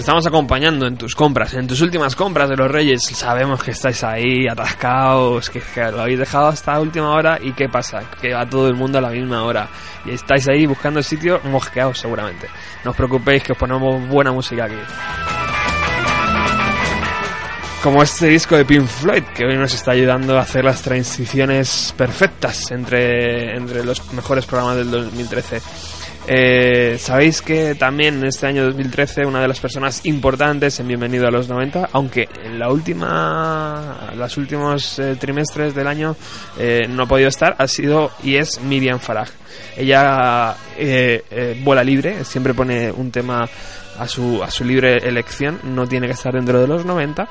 [0.08, 3.02] Estamos acompañando en tus compras, en tus últimas compras de los Reyes.
[3.02, 5.60] Sabemos que estáis ahí atascados, que,
[5.92, 7.38] lo habéis dejado hasta última hora.
[7.42, 8.00] ¿Y qué pasa?
[8.18, 9.68] Que va todo el mundo a la misma hora.
[10.06, 12.48] Y estáis ahí buscando el sitio mosqueados seguramente.
[12.86, 14.78] No os preocupéis que os ponemos buena música aquí.
[17.82, 21.92] Como este disco de Pink Floyd, que hoy nos está ayudando a hacer las transiciones
[21.98, 25.97] perfectas entre, entre los mejores programas del 2013.
[26.30, 31.26] Eh, Sabéis que también en este año 2013 una de las personas importantes en Bienvenido
[31.26, 36.16] a los 90, aunque en la última, los últimos eh, trimestres del año
[36.58, 39.28] eh, no ha podido estar, ha sido y es Miriam Farag.
[39.74, 43.48] Ella eh, vuela libre, siempre pone un tema
[43.98, 47.26] a su, a su libre elección, no tiene que estar dentro de los 90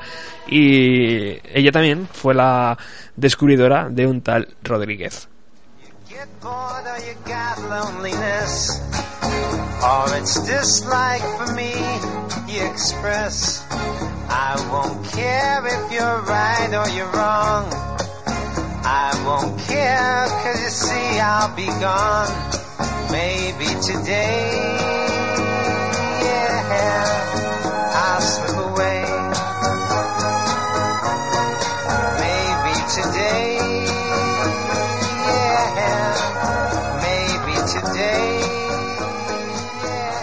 [0.48, 2.76] y ella también fue la
[3.14, 5.28] descubridora de un tal Rodríguez.
[6.18, 8.80] Get bored or you got loneliness,
[9.86, 11.70] or it's dislike for me,
[12.52, 13.64] you express.
[13.70, 17.70] I won't care if you're right or you're wrong.
[18.82, 22.32] I won't care, cause you see I'll be gone.
[23.12, 24.74] Maybe today,
[26.26, 26.98] yeah,
[27.94, 28.20] I'll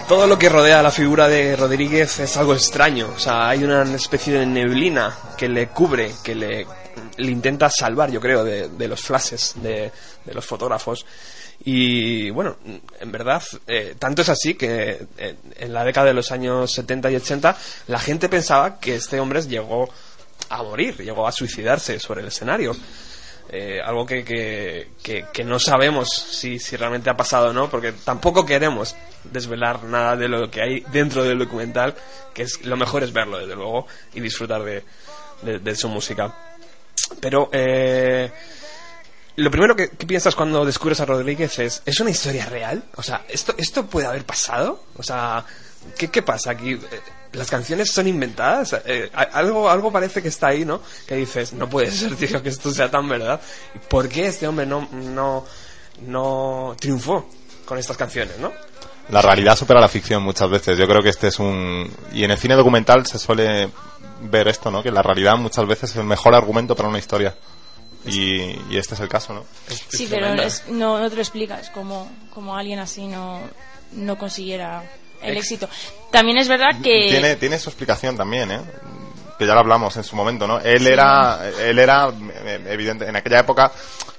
[0.08, 3.12] Todo lo que rodea a la figura de Rodríguez es algo extraño.
[3.16, 6.66] O sea, hay una especie de neblina que le cubre, que le,
[7.18, 9.90] intenta salvar, yo creo, de, de los flashes de,
[10.24, 11.04] de los fotógrafos.
[11.64, 12.56] Y bueno,
[13.00, 17.10] en verdad, eh, tanto es así que eh, en la década de los años 70
[17.10, 17.56] y 80
[17.88, 19.88] la gente pensaba que este hombre llegó
[20.48, 22.76] a morir, llegó a suicidarse sobre el escenario.
[23.48, 27.92] Eh, algo que, que, que- no sabemos si, si realmente ha pasado o no, porque
[27.92, 31.94] tampoco queremos desvelar nada de lo que hay dentro del documental,
[32.34, 34.82] que es lo mejor es verlo, desde luego, y disfrutar de,
[35.60, 36.34] de- su música.
[37.20, 38.32] Pero eh,
[39.36, 42.82] lo primero que, que piensas cuando descubres a Rodríguez es, ¿es una historia real?
[42.96, 44.82] O sea, ¿esto, esto puede haber pasado?
[44.96, 45.44] O sea,
[45.96, 46.76] ¿qué, qué pasa aquí?
[47.32, 48.76] ¿Las canciones son inventadas?
[48.86, 50.80] Eh, algo, algo parece que está ahí, ¿no?
[51.06, 53.40] Que dices, no puede ser, tío, que esto sea tan verdad.
[53.88, 55.44] ¿Por qué este hombre no, no,
[56.06, 57.28] no triunfó
[57.64, 58.52] con estas canciones, no?
[59.10, 60.76] La realidad supera la ficción muchas veces.
[60.78, 61.88] Yo creo que este es un...
[62.12, 63.70] Y en el cine documental se suele
[64.22, 64.82] ver esto, ¿no?
[64.82, 67.34] Que la realidad muchas veces es el mejor argumento para una historia.
[68.04, 69.44] Y, y este es el caso, ¿no?
[69.88, 73.40] Sí, pero es- no, no te lo explicas cómo, cómo alguien así no,
[73.92, 74.82] no consiguiera
[75.26, 75.68] el éxito.
[76.10, 77.08] También es verdad que...
[77.10, 78.60] Tiene, tiene su explicación también, ¿eh?
[79.38, 80.58] Que ya lo hablamos en su momento, ¿no?
[80.60, 80.88] Él Sí.
[80.88, 83.70] era, él era, eh, evidente, en aquella época,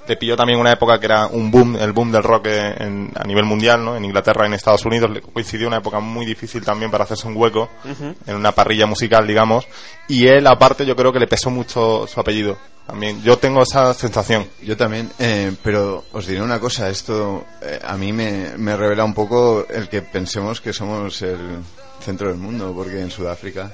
[0.08, 3.24] le pilló también una época que era un boom, el boom del rock en- a
[3.26, 3.98] nivel mundial, ¿no?
[3.98, 7.28] En Inglaterra y en Estados Unidos le coincidió una época muy difícil también para hacerse
[7.28, 8.16] un hueco Ujú.
[8.26, 9.68] en una parrilla musical, digamos.
[10.08, 12.58] Y él, aparte, yo creo que le pesó mucho su apellido.
[12.86, 14.48] También, yo tengo esa sensación.
[14.62, 19.04] Yo también, eh, pero os diré una cosa, esto eh, a mí me, me revela
[19.04, 21.60] un poco el que pensemos que somos el
[22.00, 23.70] centro del mundo, porque en Sudáfrica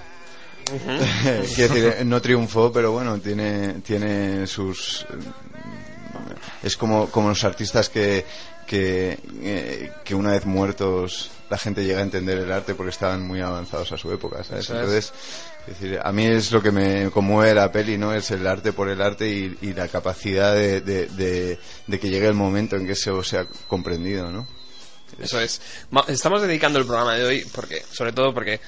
[1.55, 5.03] Quiero decir, eh, no triunfó, pero bueno, tiene, tiene sus.
[5.03, 5.05] eh,
[6.63, 8.25] Es como, como los artistas que,
[8.65, 13.21] que, eh, que una vez muertos la gente llega a entender el arte porque estaban
[13.21, 14.69] muy avanzados a su época, ¿sabes?
[14.69, 15.13] Entonces,
[15.67, 18.11] es decir, a mí es lo que me conmueve la peli, ¿no?
[18.13, 22.09] Es el arte por el arte y, y la capacidad de, de, de- de que
[22.09, 24.47] llegue el momento en que eso sea comprendido, ¿no?
[25.19, 25.61] Eso es.
[26.07, 28.59] Estamos dedicando el programa de hoy porque, sobre todo porque,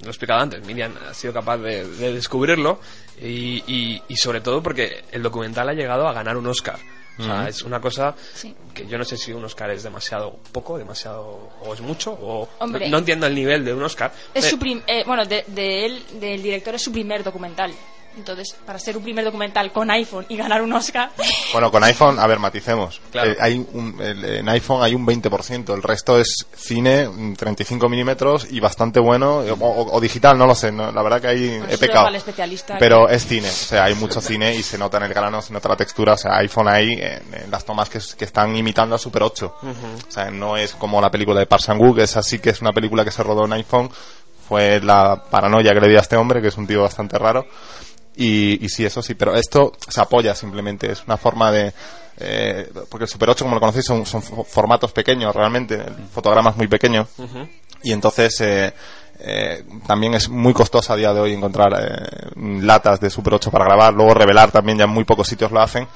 [0.00, 2.80] lo he explicado antes, Miriam ha sido capaz de, de descubrirlo
[3.20, 6.78] y, y- y sobre todo porque el documental ha llegado a ganar un Oscar.
[7.16, 8.52] O sea, es una cosa Sí.
[8.74, 12.48] que yo no sé si un Oscar es demasiado poco, demasiado o es mucho o
[12.58, 12.86] Hombre.
[12.86, 14.12] no, no entiendo el nivel de un Oscar.
[14.34, 17.72] Es Eh, su prim- eh, bueno, de, de él, del director, es su primer documental.
[18.16, 21.10] Entonces, para ser un primer documental con iPhone y ganar un Oscar,
[21.52, 23.00] Bueno, con iPhone, a ver, maticemos.
[23.10, 23.30] Claro.
[23.32, 27.88] Eh, hay un- el- en iPhone hay un 20%, el resto es cine, mm, 35
[27.88, 31.20] milímetros y bastante bueno, eh, o, o- o digital, no lo sé, no, la verdad
[31.20, 32.08] que ahí Pues he pecado.
[32.08, 35.14] especialista Pero que- es cine, o sea, hay mucho cine y se nota en el
[35.14, 38.14] grano, se nota la textura, o sea, iPhone ahí, en, en las tomas que, es-
[38.14, 39.56] que están imitando a Super 8.
[39.62, 39.70] Ujú.
[40.08, 42.72] O sea, no es como la película de Park Chan-wook, es así que es una
[42.72, 43.90] película que se rodó en iPhone,
[44.48, 47.46] fue la paranoia que le di a este hombre, que es un tío bastante raro.
[48.16, 51.72] Y, y sí, eso sí, pero esto se apoya simplemente, es una forma de...
[52.18, 55.94] eh, porque el Super 8, como lo conocéis, son, son fo- formatos pequeños realmente, el
[56.12, 57.06] fotograma es muy pequeño.
[57.18, 57.48] Ujú.
[57.82, 58.72] Y entonces eh,
[59.18, 62.30] eh, también es muy costoso a día de hoy encontrar eh,
[62.62, 65.60] latas de Super 8 para grabar, luego revelar también ya en muy pocos sitios lo
[65.60, 65.86] hacen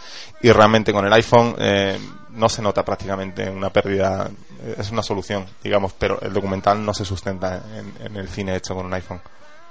[0.43, 1.99] y realmente con el iPhone eh,
[2.31, 4.29] no se nota prácticamente una pérdida,
[4.63, 8.57] eh, es una solución, digamos, pero el documental no se sustenta en, en el cine
[8.57, 9.21] hecho con un iPhone.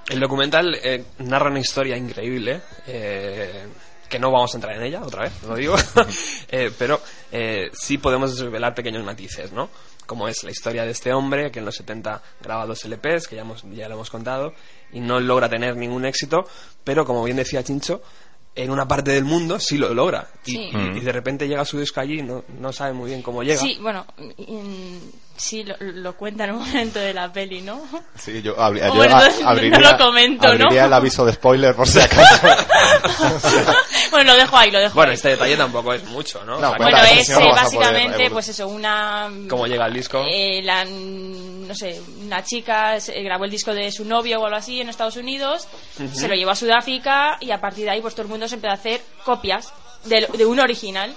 [0.10, 3.68] El documental eh, narra una historia increíble, eh,
[4.10, 5.76] que no vamos a entrar en ella, otra vez, lo digo,
[6.50, 7.02] Eh, pero
[7.32, 9.70] eh, sí podemos revelar pequeños matices, ¿no?
[10.06, 13.36] Como es la historia de este hombre que en los 70 graba dos LPs, que
[13.36, 14.54] ya, hemos, ya lo hemos contado,
[14.94, 16.48] y no logra tener ningún éxito,
[16.86, 18.02] pero como bien decía Chincho,
[18.56, 20.30] en una parte del mundo sí lo logra.
[20.46, 20.70] Y, Sí.
[20.74, 23.44] y- y de repente llega su disco allí y no, no sabe muy bien cómo
[23.44, 23.60] llega.
[23.60, 24.98] sí, bueno, mm,
[25.38, 27.82] sí lo, lo cuenta en un momento de la peli, ¿no?
[28.16, 30.54] Sí, yo, abri- yo bueno, a- no lo comento, ¿no?
[30.66, 32.48] abriría el aviso de spoiler por si acaso.
[34.12, 35.16] bueno, lo dejo ahí, lo dejo Bueno, ahí.
[35.16, 36.58] este detalle tampoco es mucho, ¿no?
[36.58, 39.30] O sea, Bueno, es eh, básicamente, pues eso, una...
[39.50, 40.24] ¿Cómo llega el disco?
[40.30, 44.58] eh, la, no sé, una chica se- grabó el disco de su novio o algo
[44.58, 45.68] así en Estados Unidos,
[46.14, 48.56] se lo llevó a Sudáfrica y a partir de ahí pues todo el mundo se
[48.56, 49.74] empezó a hacer copias
[50.06, 51.14] de, de un original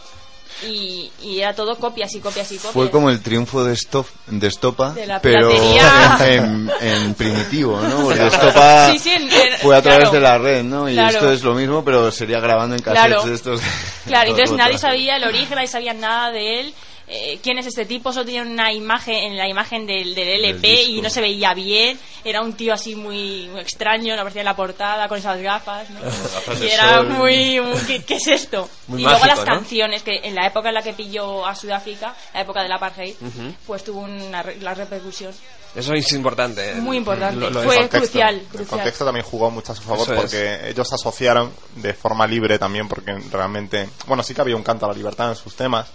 [0.66, 2.72] y, y era todo copias y copias y copias.
[2.72, 5.50] Fue como el triunfo de, Stop, de Estopa, De pero
[6.20, 8.04] en, en primitivo, ¿no?
[8.04, 10.12] Porque Estopa Sí, sí, en- en- fue a través claro.
[10.14, 10.88] de la red, ¿no?
[10.88, 11.10] Y Claro.
[11.10, 13.24] esto es lo mismo, pero sería grabando en cassettes Claro.
[13.28, 13.60] de estos.
[14.06, 16.74] Claro, entonces nadie sabía el origen, nadie sabía nada de él.
[17.12, 20.82] Eh, quién es este tipo, solo tenía una imagen en la imagen del, del LP
[20.84, 21.98] y no se veía bien.
[22.24, 25.90] Era un tío así muy, muy extraño, no aparecía en la portada con esas gafas.
[25.90, 26.00] ¿no?
[26.00, 27.08] Gafas y era sol.
[27.08, 27.60] muy.
[27.60, 28.68] muy- ¿qué, qué es esto?
[28.86, 29.54] Muy y luego mágico, las ¿no?
[29.56, 33.14] canciones, que en la época en la que pilló a Sudáfrica, la época del apartheid,
[33.20, 33.54] Ujú.
[33.66, 35.32] pues tuvo una la repercusión.
[35.74, 36.74] Eso es importante.
[36.74, 37.36] Muy importante.
[37.40, 37.98] Lo- lo- Fue El contexto.
[37.98, 38.68] crucial, El crucial.
[38.68, 40.20] contexto también jugó mucho a su favor Eso es.
[40.20, 44.86] porque ellos asociaron de forma libre también porque realmente, bueno, sí que había un canto
[44.86, 45.86] a la libertad en sus temas,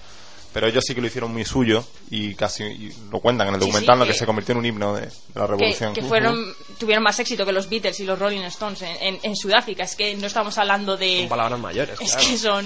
[0.55, 3.59] pero ellos sí que lo hicieron muy suyo y casi y lo cuentan en el
[3.59, 5.47] Sí, documental, sí, lo que, que- se convirtió en un himno de, de la que,
[5.47, 5.93] revolución.
[5.93, 9.35] que fueron tuvieron más éxito que los Beatles y los Rolling Stones en, en- en
[9.35, 9.83] Sudáfrica.
[9.83, 11.19] Es que no estamos hablando de.
[11.19, 11.99] Son palabras mayores.
[11.99, 12.27] Es claro.
[12.29, 12.65] que son.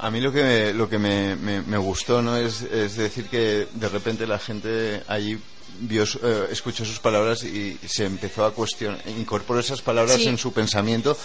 [0.00, 3.26] A mí lo que me, lo que me, me- me gustó no es, es decir
[3.28, 5.38] que de repente la gente allí
[5.80, 10.28] vio, su- eh, escuchó sus palabras y se empezó a cuestionar, incorporó esas palabras Sí.
[10.28, 11.16] en su pensamiento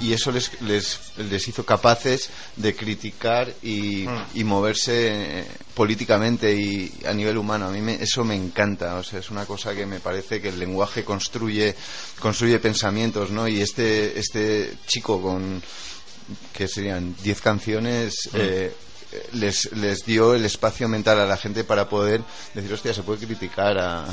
[0.00, 5.44] y eso les, les, les hizo capaces de criticar y, y moverse eh,
[5.74, 7.66] políticamente y a nivel humano.
[7.68, 10.48] A mí me- eso me encanta, o sea, es una cosa que me parece que
[10.48, 11.74] el lenguaje construye,
[12.18, 13.46] construye pensamientos, ¿no?
[13.48, 15.62] Y este, este chico con
[16.52, 18.74] que serían 10 canciones, eh,
[19.32, 22.20] les, les dio el espacio mental a la gente para poder
[22.54, 24.04] decir, hostia, se puede criticar a,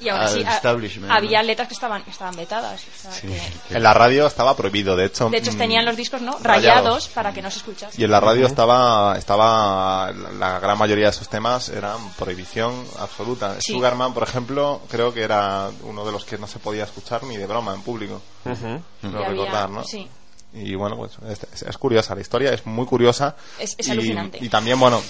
[0.00, 1.08] Y aún al así, establishment.
[1.10, 1.14] ¿no?
[1.14, 2.80] había letras que estaban, que estaban vetadas.
[2.82, 3.26] o sea, Sí.
[3.68, 5.28] que- En la radio estaba prohibido, de hecho.
[5.30, 6.46] de hecho, mm, tenían los discos no rayados.
[6.84, 8.00] rayados para que no se escuchase.
[8.00, 13.56] Y en la radio estaba, estaba, la gran mayoría de esos temas eran prohibición absoluta.
[13.60, 13.72] Sí.
[13.72, 17.36] Sugarman, por ejemplo, creo que era uno de los que no se podía escuchar ni
[17.36, 18.22] de broma en público.
[18.44, 18.56] Creo
[19.02, 19.84] Y había- recordar, ¿no?
[19.84, 20.08] sí.
[20.56, 23.36] Y bueno, pues es, es curiosa la historia, es muy curiosa.
[23.58, 24.38] Es- es y, alucinante.
[24.40, 25.00] Y también, bueno,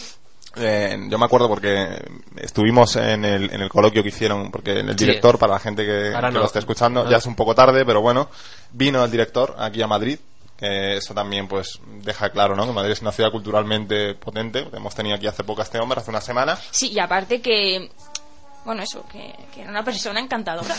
[0.57, 2.03] eh, yo me acuerdo porque
[2.36, 5.05] estuvimos en el, en el coloquio que hicieron, porque el Sí.
[5.05, 6.30] director, para la gente que, que no.
[6.30, 7.11] lo esté escuchando, No.
[7.11, 8.28] ya es un poco tarde, pero bueno,
[8.72, 10.18] vino el director aquí a Madrid.
[10.59, 12.64] Que eso también pues deja claro ¿no?
[12.66, 16.01] que Madrid es una ciudad culturalmente potente hemos tenido aquí hace poco a este hombre
[16.01, 17.90] hace una semana Sí, y aparte que.
[18.67, 20.75] Bueno, eso, que, que era una persona encantadora.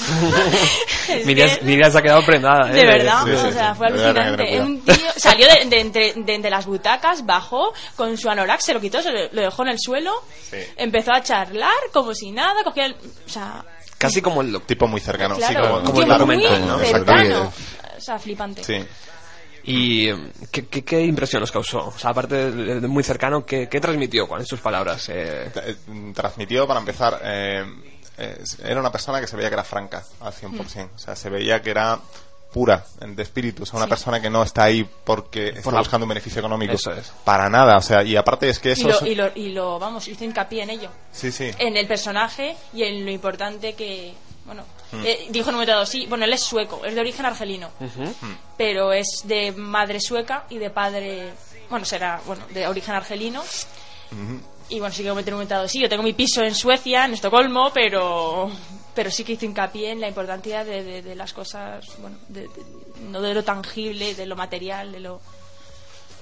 [1.26, 2.74] Miriam, que- Miriam se ha quedado prendada, ¿eh?
[2.74, 3.78] De verdad, Sí, sí, o sea, sí.
[3.78, 4.62] fue alucinante.
[4.62, 8.82] Un tío salió de, de entre, de las butacas, bajó con su anorak, se lo
[8.82, 10.12] quitó, se lo, lo dejó en el suelo,
[10.76, 12.94] empezó a charlar como si nada, cogía el.
[13.26, 13.64] O sea,
[13.98, 16.78] Casi como el tipo muy cercano sí, como, como el muy ¿no?
[16.80, 17.52] cercano.
[17.98, 18.64] O sea, flipante.
[18.64, 18.86] Sí.
[19.70, 20.08] ¿Y
[20.50, 21.88] ¿qué, qué, qué impresión os causó?
[21.88, 25.10] O sea, aparte de, de muy cercano, ¿qué, qué transmitió con sus palabras?
[25.10, 25.76] Eh, Eh,
[26.16, 27.66] transmitió para empezar eh,
[28.64, 31.62] era una persona que se veía que era franca al 100% o sea se veía
[31.62, 32.00] que era
[32.52, 33.90] pura de espíritu o sea una Sí.
[33.90, 37.12] persona que no está ahí porque está la- buscando un beneficio económico Eso es.
[37.24, 39.50] para nada o sea y aparte es que Y eso lo, es- y, lo, y
[39.50, 40.90] lo, vamos, hizo hincapié en ello.
[41.12, 44.14] sí sí En el personaje y en lo importante que.
[44.48, 45.06] Bueno, Mm.
[45.06, 47.70] eh, dijo en un momento dado, sí, bueno, él es sueco, es de origen argelino,
[48.58, 51.34] pero es de madre sueca y de padre.
[51.70, 53.44] Bueno, será, bueno, de origen argelino.
[54.70, 57.06] Y bueno, sí que en un momento dado, sí, yo tengo mi piso en Suecia,
[57.06, 58.50] en Estocolmo, pero
[58.96, 62.48] pero sí que hizo hincapié en la importancia de, de- de las cosas, bueno, de-
[62.48, 62.50] de-
[63.10, 65.22] no de lo tangible, de lo material, de lo...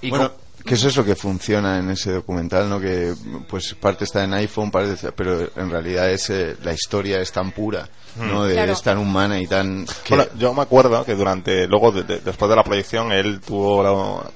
[0.09, 0.32] bueno,
[0.64, 2.80] que eso es lo que funciona en ese documental, ¿no?
[2.80, 3.14] Que
[3.47, 7.32] pues parte está en iPhone, parte está- pero en realidad es eh, la historia es
[7.32, 7.88] tan pura,
[8.18, 8.41] ¿no?
[8.41, 8.47] Mm.
[8.47, 8.72] De, Claro.
[8.74, 12.20] es tan humana y tan que- Bueno, yo me acuerdo que durante, luego, de- de-
[12.20, 13.84] después de la proyección, él tuvo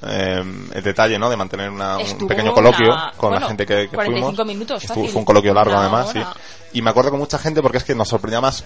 [0.02, 0.44] la- eh,
[0.74, 1.30] el detalle, ¿no?
[1.30, 4.46] De mantener una- un pequeño coloquio una- con bueno, la gente que, que 45 fuimos.
[4.54, 6.34] minutos, Estuvo- fue un coloquio largo, Una además, hora.
[6.34, 6.40] sí.
[6.72, 8.64] Y me acuerdo con mucha gente porque es que nos sorprendía más.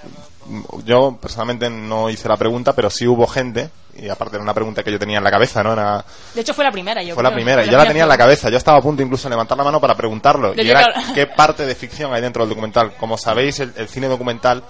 [0.84, 4.84] Yo personalmente no hice la pregunta, pero sí hubo gente, y aparte era una pregunta
[4.84, 5.72] que yo tenía en la cabeza, ¿no?
[5.72, 8.03] Era, De hecho fue la primera, yo fue la creo, primera, y yo la tenía
[8.03, 8.49] en la cabeza.
[8.49, 10.53] Yo estaba a punto incluso de levantar la mano para preguntarlo.
[10.63, 12.93] Y era qué parte de ficción hay dentro del documental.
[12.99, 14.63] Como sabéis, el, el cine documental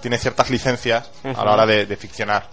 [0.00, 2.48] tiene ciertas licencias a la hora de, de ficcionar.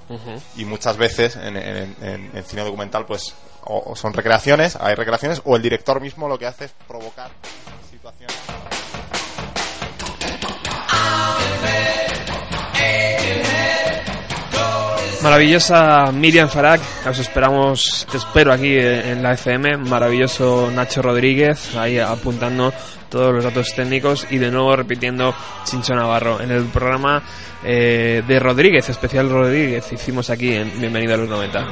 [0.57, 4.95] Y muchas veces en, en- en- en cine documental, pues, o, o son recreaciones, hay
[4.95, 7.29] recreaciones, o el director mismo lo que hace es provocar
[7.89, 8.35] situaciones.
[15.21, 19.77] Maravillosa Miriam Farag, os esperamos, te espero aquí en la FM.
[19.77, 22.71] Maravilloso Nacho Rodríguez, ahí apuntando
[23.09, 27.23] todos los datos técnicos y de nuevo repitiendo Chincho Navarro en el programa
[27.63, 31.67] eh, de Rodríguez, especial Rodríguez, hicimos aquí en Bienvenido a los 90.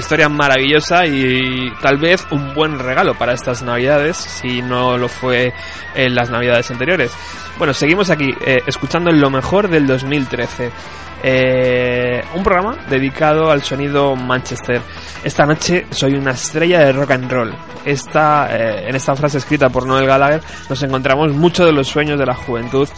[0.00, 5.52] Historia maravillosa y tal vez un buen regalo para estas navidades, si no lo fue
[5.94, 7.12] en las navidades anteriores.
[7.58, 10.70] Bueno, seguimos aquí eh, escuchando lo mejor del 2013.
[11.22, 14.80] Eh, un programa dedicado al sonido Manchester.
[15.22, 17.54] Esta noche soy una estrella de rock and roll.
[17.84, 22.18] Esta, eh, en esta frase escrita por Noel Gallagher nos encontramos muchos de los sueños
[22.18, 22.88] de la juventud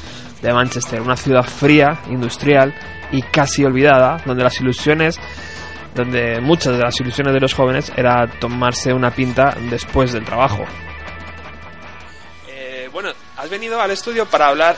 [0.41, 2.75] de Manchester, una ciudad fría, industrial
[3.11, 5.19] y casi olvidada, donde las ilusiones
[5.95, 10.65] donde muchas de las ilusiones de los jóvenes era tomarse una pinta después del trabajo.
[12.49, 14.77] Eh, bueno, has venido al estudio para hablar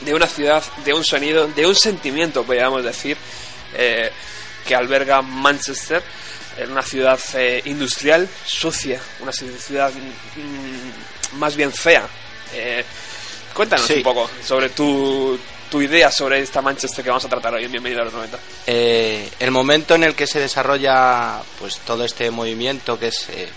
[0.00, 3.16] de una ciudad, de un sonido, de un sentimiento, podríamos decir,
[3.74, 4.10] eh,
[4.66, 6.02] que alberga Manchester,
[6.58, 12.06] en una ciudad eh, industrial, sucia, una ciudad mm, más bien fea.
[12.54, 12.84] Eh,
[13.54, 13.94] cuéntanos Sí.
[13.94, 15.38] un poco sobre tu,
[15.70, 18.38] tu idea sobre esta Manchester que vamos a tratar hoy en Bienvenido a los 90.
[18.66, 23.48] Eh, el momento en el que se desarrolla pues todo este movimiento que es eh,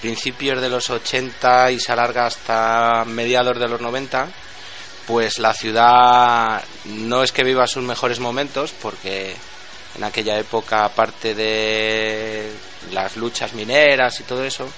[0.00, 4.28] principios de los 80 y se alarga hasta mediados de los 90
[5.06, 9.34] pues la ciudad no es que viva sus mejores momentos porque
[9.96, 12.50] en aquella época aparte de
[12.92, 14.68] las luchas mineras y todo eso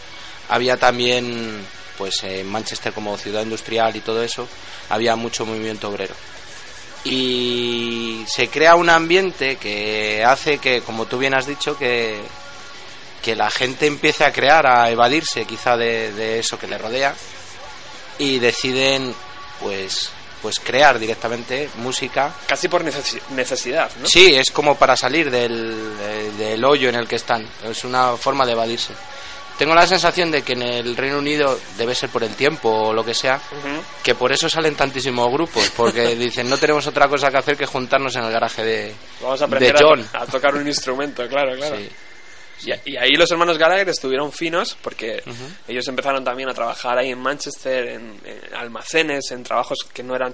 [0.48, 1.66] había también
[1.96, 4.48] pues en Manchester como ciudad industrial y todo eso,
[4.88, 6.14] había mucho movimiento obrero.
[7.04, 12.20] Y se crea un ambiente que hace que, como tú bien has dicho, que,
[13.22, 17.14] que la gente empiece a crear, a evadirse quizá de, de eso que le rodea
[18.18, 19.14] y deciden
[19.60, 20.10] pues
[20.42, 24.08] pues crear directamente música Casi por necesi- necesidad, ¿no?
[24.08, 27.46] Sí, es como para salir del, de- del hoyo en el que están.
[27.64, 28.92] Es una forma de evadirse.
[29.58, 32.92] Tengo la sensación de que en el Reino Unido debe ser por el tiempo o
[32.92, 33.40] lo que sea,
[34.02, 37.66] que por eso salen tantísimos grupos, porque dicen no tenemos otra cosa que hacer que
[37.66, 40.06] juntarnos en el garaje de, Vamos a de aprender John.
[40.14, 41.76] a, a tocar un instrumento, claro, claro.
[41.76, 41.88] Sí.
[42.64, 45.22] Y, y ahí los hermanos Gallagher estuvieron finos porque
[45.66, 50.14] ellos empezaron también a trabajar ahí en Manchester, en, en almacenes, en trabajos que no
[50.14, 50.32] eran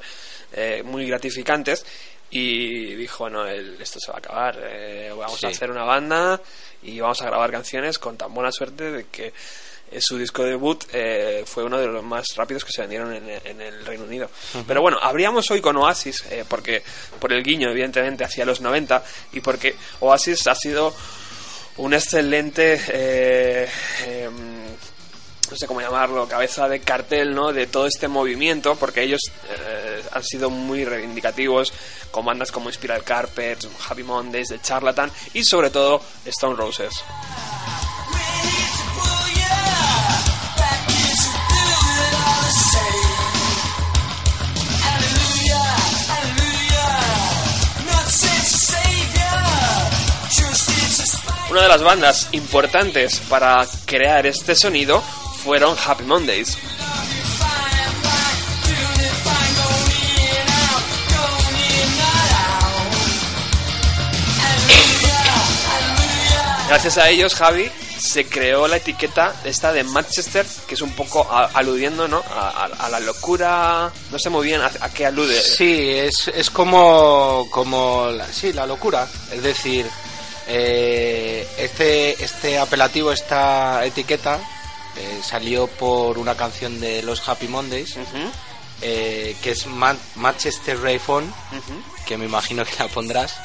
[0.52, 1.86] eh, muy gratificantes.
[2.30, 6.40] Y dijo, bueno, el- esto se va a acabar, eh, vamos a hacer una banda
[6.82, 9.32] y vamos a grabar canciones con tan buena suerte de que
[9.90, 13.26] eh, su disco debut eh, fue uno de los más rápidos que se vendieron en,
[13.44, 14.28] en el Reino Unido.
[14.66, 16.82] Pero bueno, habríamos hoy con Oasis, eh, porque
[17.18, 19.02] por el guiño, evidentemente, hacia los 90
[19.32, 20.94] y porque Oasis ha sido
[21.78, 23.68] un excelente eh,
[24.06, 24.66] em,
[25.50, 27.52] no sé cómo llamarlo, cabeza de cartel, ¿no?
[27.52, 31.72] De todo este movimiento, porque ellos eh, han sido muy reivindicativos
[32.10, 37.02] con bandas como Spiral Carpets, Happy Mondays, The Charlatan y sobre todo Stone Roses.
[51.50, 55.02] Una de las bandas importantes para crear este sonido
[55.42, 56.58] fueron Happy Mondays.
[66.68, 71.26] Gracias a ellos, Javi, se creó la etiqueta esta de Manchester, que es un poco
[71.30, 72.22] aludiendo, ¿no?
[72.30, 73.90] A, la locura.
[74.10, 75.40] No sé muy bien a, a qué alude.
[75.40, 79.08] Sí, es, es como, como la, sí, la locura.
[79.32, 79.86] Es decir,
[80.46, 84.38] eh, este, este apelativo, esta etiqueta,
[84.98, 87.96] eh, salió por una canción de los Happy Mondays,
[88.82, 91.32] eh, que es Ma- Manchester Ray Phone,
[92.06, 93.36] que me imagino que la pondrás.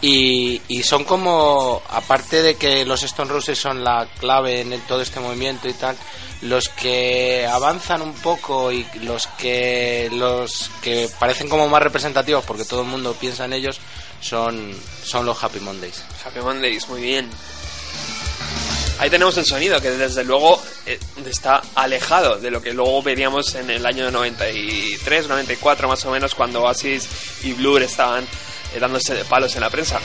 [0.00, 4.82] Y, y son como, aparte de que los Stone Roses son la clave en el-
[4.82, 5.96] todo este movimiento y tal,
[6.42, 12.66] los que avanzan un poco y los que los que parecen como más representativos porque
[12.66, 13.78] todo el mundo piensa en ellos
[14.20, 16.02] son, son los Happy Mondays.
[16.24, 17.30] Happy Mondays, muy bien.
[18.98, 23.54] Ahí tenemos el sonido, que desde luego eh, está alejado de lo que luego veríamos
[23.56, 27.08] en el año 93, 94 más o menos, cuando Oasis
[27.42, 30.00] y Blur estaban eh, dándose de palos en la prensa.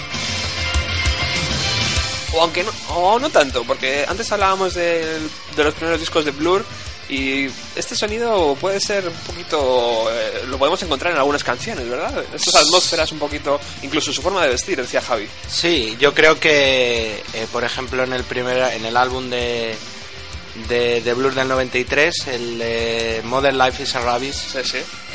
[2.34, 6.32] O aunque no, o no tanto, porque antes hablábamos del- de los primeros discos de
[6.32, 6.66] Blur
[7.10, 10.08] y este sonido puede ser un poquito...
[10.12, 12.24] eh, lo podemos encontrar en algunas canciones, ¿verdad?
[12.34, 13.60] Estas atmósferas un poquito...
[13.82, 15.28] Incluso su forma de vestir, decía Javi.
[15.48, 19.76] Sí, yo creo que, eh, por ejemplo, en el primer, en el álbum de,
[20.68, 24.56] de, de Blur del 93, el eh, Modern Life is a Rabbis,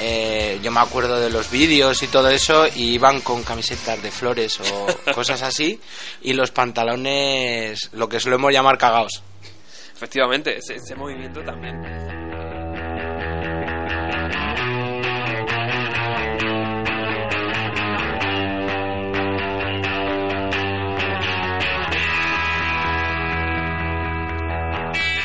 [0.01, 4.11] eh, yo me acuerdo de los vídeos y todo eso, y iban con camisetas de
[4.11, 5.81] flores o cosas así,
[6.23, 9.23] y los pantalones, lo que solemos llamar cagaos.
[9.95, 11.81] Efectivamente, ese, ese movimiento también.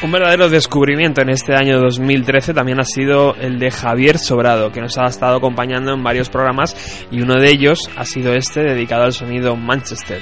[0.02, 4.80] Un verdadero descubrimiento en este año 2013 también ha sido el de Javier Sobrado, que
[4.80, 9.04] nos ha estado acompañando en varios programas y uno de ellos ha sido este dedicado
[9.04, 10.22] al sonido Manchester.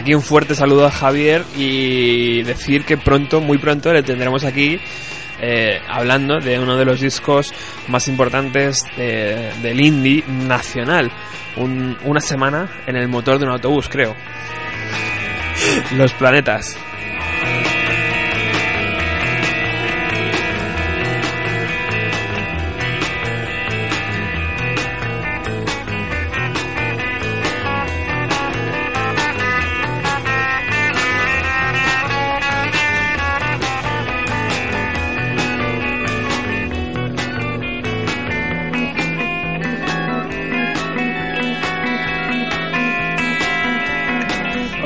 [0.00, 4.78] Aquí un fuerte saludo a Javier y decir que pronto, muy pronto, le tendremos aquí
[5.42, 7.52] eh, hablando de uno de los discos
[7.88, 11.10] más importantes de- del indie nacional.
[11.56, 14.14] Un- una semana en el motor de un autobús, creo.
[15.96, 16.76] Los planetas.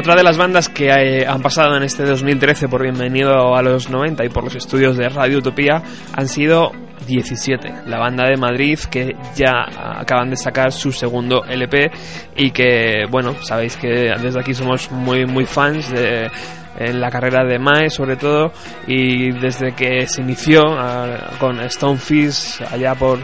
[0.05, 3.89] Otra de las bandas que eh, han pasado en este 2013 por Bienvenido a los
[3.89, 5.83] 90 y por los estudios de Radio Utopía
[6.13, 6.73] han sido
[7.07, 7.87] 17.
[7.87, 9.65] La banda de Madrid que ya
[9.99, 11.91] acaban de sacar su segundo LP
[12.37, 16.31] y que, bueno, sabéis que desde aquí somos muy, muy fans de
[16.77, 18.53] en la carrera de Mae sobre todo
[18.87, 23.21] y desde que se inició ah, con Stonefish allá por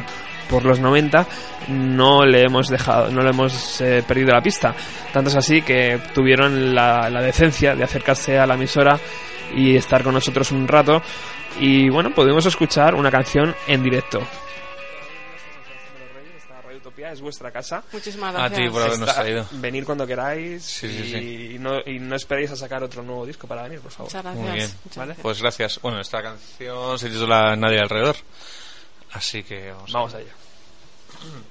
[0.50, 1.26] por los 90
[1.68, 4.74] no le hemos dejado no le hemos eh, perdido la pista
[5.12, 8.98] tanto es así que tuvieron la, la decencia de acercarse a la emisora
[9.54, 11.00] y estar con nosotros un rato
[11.58, 14.20] y bueno pudimos escuchar una canción en directo
[17.12, 17.82] es vuestra casa.
[17.92, 19.46] Muchísimas A ti por habernos Está- traído.
[19.52, 23.46] Venir cuando queráis Sí, sí, y, No, y no esperéis a sacar otro nuevo disco
[23.46, 24.34] para venir, por favor.
[24.34, 24.70] Muy bien.
[24.96, 25.14] ¿Vale?
[25.20, 25.80] Pues gracias.
[25.80, 28.16] Bueno, esta canción se titula Nadie alrededor.
[29.12, 30.39] Así que vamos, Vamos allá.
[31.22, 31.49] Mm-hmm.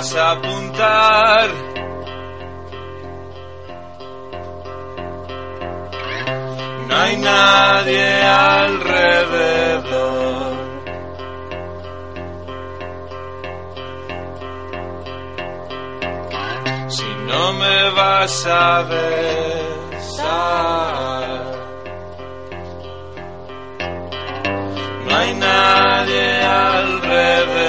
[0.00, 1.50] Vas a apuntar?
[6.88, 8.90] No hay nadie alrededor.
[16.88, 20.20] Si no me vas a besar,
[25.04, 27.59] no hay nadie alrededor.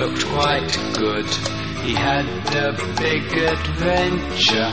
[0.00, 1.26] Looked quite good.
[1.84, 2.24] He had
[2.56, 4.72] a big adventure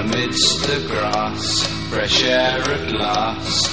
[0.00, 3.68] amidst the grass, fresh air at last.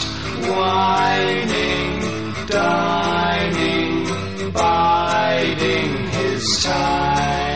[0.49, 7.54] Whining, dining, biding his time.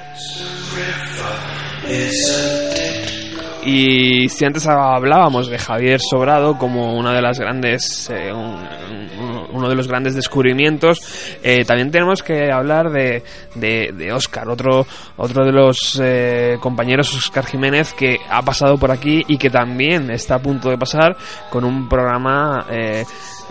[3.67, 8.59] Y si antes hablábamos de Javier Sobrado como una de las grandes, eh, un-
[9.19, 10.99] un- uno de los grandes descubrimientos,
[11.43, 13.23] eh, también tenemos que hablar de,
[13.55, 14.87] de, de Oscar, otro,
[15.17, 20.11] otro de los eh, compañeros, Oscar Jiménez, que ha pasado por aquí y que también
[20.11, 21.17] está a punto de pasar
[21.51, 23.05] con un programa eh,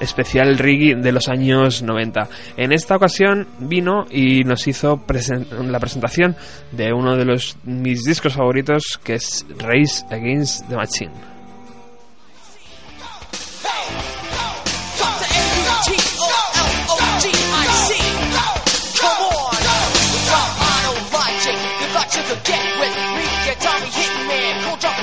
[0.03, 2.27] especial Riggy de los años 90.
[2.57, 6.35] En esta ocasión vino y nos hizo presen- la presentación
[6.71, 11.11] de uno de los mis discos favoritos que es Race Against the Machine.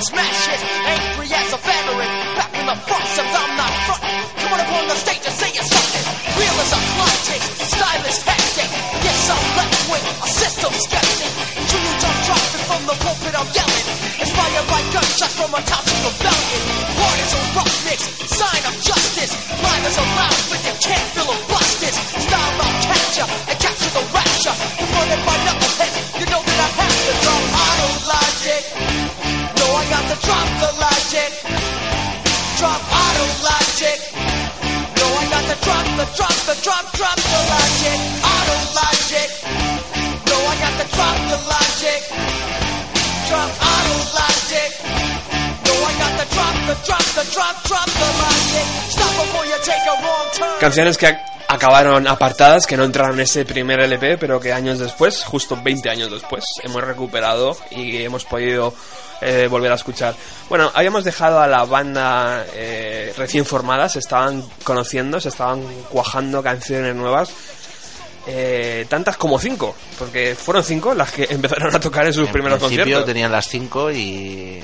[0.01, 0.61] Smash it.
[0.88, 2.76] Angry as a veteran, back in the
[7.81, 8.70] logic, stylist hectic.
[9.05, 11.33] Yes, I'm left with a system skeptic.
[11.70, 13.87] You jump dropping from the pulpit, I'm yelling.
[14.20, 15.61] Inspired by gunshots from a
[17.20, 19.33] as a roughnecks, sign of justice.
[19.62, 21.95] Line as a loud, but you can't feel a busted.
[21.95, 24.57] Style I'll capture and capture the rapture.
[24.81, 28.62] Confronted by knuckleheads, you know that I have to drop auto logic.
[29.57, 31.49] No, I got to drop the logic.
[50.61, 54.78] Canciones que ac- acabaron apartadas, que no entraron en ese primer LP, pero que años
[54.78, 58.74] después, justo 20 años después, hemos recuperado y hemos podido
[59.20, 60.14] eh, volver a escuchar.
[60.48, 66.42] Bueno, habíamos dejado a la banda eh, recién formada, se estaban conociendo, se estaban cuajando
[66.42, 67.30] canciones nuevas.
[68.26, 72.32] eh, tantas como cinco, porque fueron cinco las que empezaron a tocar en sus En
[72.32, 73.06] primeros principio conciertos.
[73.06, 74.62] tenían las cinco y,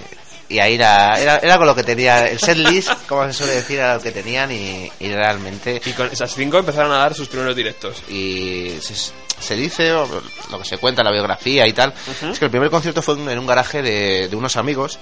[0.49, 2.27] y ahí era, era, era con lo que tenía.
[2.29, 5.81] El setlist, como se suele decir, era lo que tenían y, y realmente.
[5.85, 8.03] Y con esas cinco empezaron a dar sus primeros directos.
[8.09, 10.07] Y se, se dice, o
[10.51, 11.93] lo que se cuenta en la biografía y tal,
[12.31, 14.99] es que el primer concierto fue en un garaje de, de unos amigos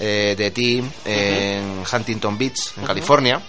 [0.00, 2.84] eh, de Team en Huntington Beach, en.
[2.84, 3.40] California.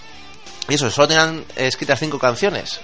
[0.70, 2.80] Y eso, solo tenían escritas cinco canciones.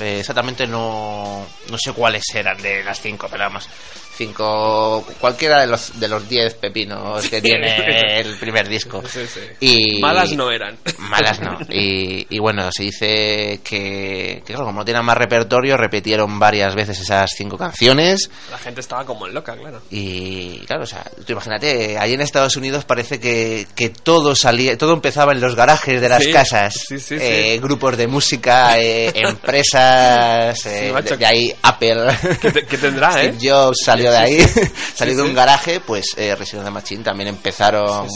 [0.00, 3.68] Eh, exactamente no, no sé cuáles eran de las cinco, pero vamos,
[4.16, 9.02] cinco, cualquiera de los de los diez pepinos que tiene el primer disco.
[9.08, 9.40] Sí, sí.
[9.60, 10.78] Y, Malas no eran.
[10.98, 11.58] Malas no.
[11.70, 16.74] Y, y bueno, se dice que, que claro, como no tenían más repertorio, repitieron varias
[16.74, 18.30] veces esas cinco canciones.
[18.50, 19.82] La gente estaba como loca, claro.
[19.90, 24.76] Y claro, o sea, tú imagínate, ahí en Estados Unidos parece que, que todo salía,
[24.78, 26.74] todo empezaba en los garajes de las Sí, casas.
[26.74, 27.58] sí, sí, Eh, sí.
[27.60, 31.10] Grupos de música, eh, empresas, eh, Sí, macho.
[31.10, 32.06] de, de ahí Apple.
[32.40, 33.32] ¿Qué, te- qué tendrá, eh?
[33.34, 34.38] Steve Jobs salió de ahí,
[34.94, 38.06] salió de un garaje, pues eh, Resident Machine también empezaron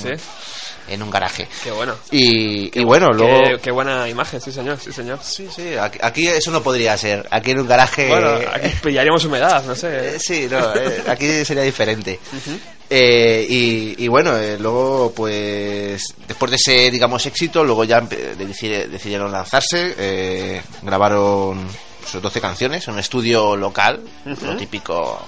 [0.89, 1.49] en un garaje.
[1.65, 1.97] Qué bueno.
[2.13, 3.59] Y, y bueno, Qué- luego...
[3.61, 5.19] Qué, buena imagen, sí señor, sí señor.
[5.23, 7.27] Sí, sí, aquí, aquí eso no podría ser.
[7.31, 8.07] Aquí en un garaje...
[8.09, 10.15] Bueno, aquí pillaríamos humedad, no sé.
[10.15, 12.21] Eh, sí, no, eh, aquí sería diferente.
[12.89, 19.33] Eh, y, y bueno, eh, luego pues después de ese, digamos, éxito, luego ya decidieron
[19.33, 21.67] lanzarse, eh, grabaron
[22.07, 25.21] sus 12 canciones en un estudio local, lo típico,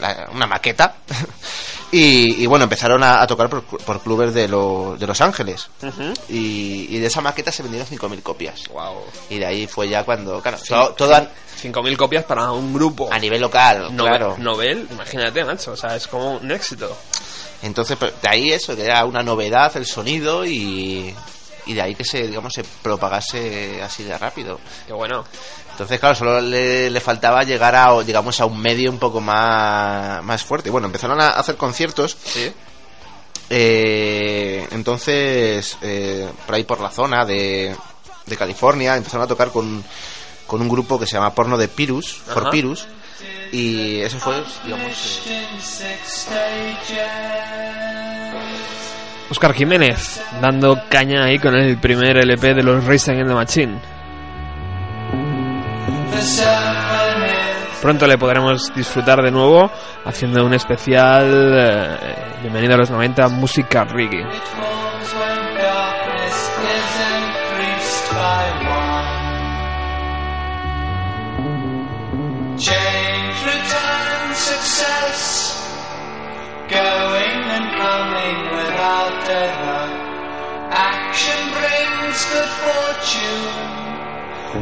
[0.00, 0.94] la- una maqueta.
[1.94, 5.68] Y, y bueno, empezaron a, a tocar por, por clubes de, lo- de Los Ángeles.
[6.26, 8.62] y, y de esa maqueta se vendieron 5.000 copias.
[9.28, 11.20] Y de ahí fue ya cuando, claro, todo, todo a,
[11.62, 13.10] 5.000 copias para un grupo.
[13.12, 14.36] a nivel local, claro.
[14.38, 15.72] Novel, imagínate, macho.
[15.72, 16.96] O sea, es como un éxito.
[17.60, 21.14] Entonces, pues, de ahí eso, que era una novedad el sonido y,
[21.66, 24.60] y de ahí que se, digamos, se propagase así de rápido.
[24.86, 25.24] Qué bueno.
[25.70, 30.22] Entonces, claro, solo le, le faltaba llegar a, digamos, a un medio un poco más,
[30.22, 30.70] más fuerte.
[30.70, 32.16] Bueno, empezaron a hacer conciertos.
[33.48, 37.74] Eh, entonces, eh, por ahí por la zona de,
[38.26, 39.84] de California, empezaron a tocar con,
[40.46, 42.50] con un grupo que se llama Porno de Pirus, por.
[42.50, 42.86] Pirus.
[43.52, 45.46] Y eso fue, digamos, eh,
[49.32, 53.80] Oscar Jiménez, dando caña ahí con el primer LP de los Racing in the Machine.
[57.80, 59.70] Pronto le podremos disfrutar de nuevo
[60.04, 61.24] haciendo un especial
[61.54, 61.96] eh,
[62.42, 64.26] Bienvenido a los 90 Música Reggae.
[82.30, 83.82] Good fortune.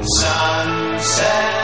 [0.02, 1.59] Sunset.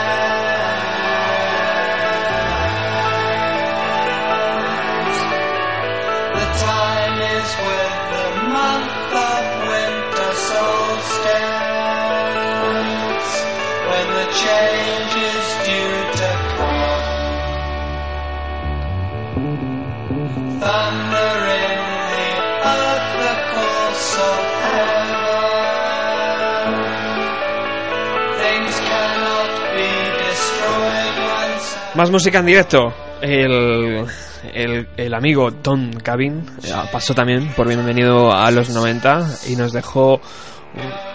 [31.97, 32.92] Más música en directo.
[33.22, 34.07] El,
[34.53, 40.20] el, amigo Tom Cabin eh, pasó también por Bienvenido a los 90 y nos dejó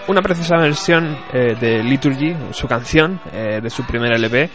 [0.08, 4.50] una preciosa versión eh, de Liturgy, su canción eh, de su primer LP,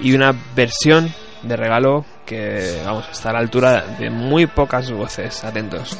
[0.00, 1.12] y una versión
[1.42, 5.44] de regalo que vamos está a la altura de muy pocas voces.
[5.44, 5.98] Atentos.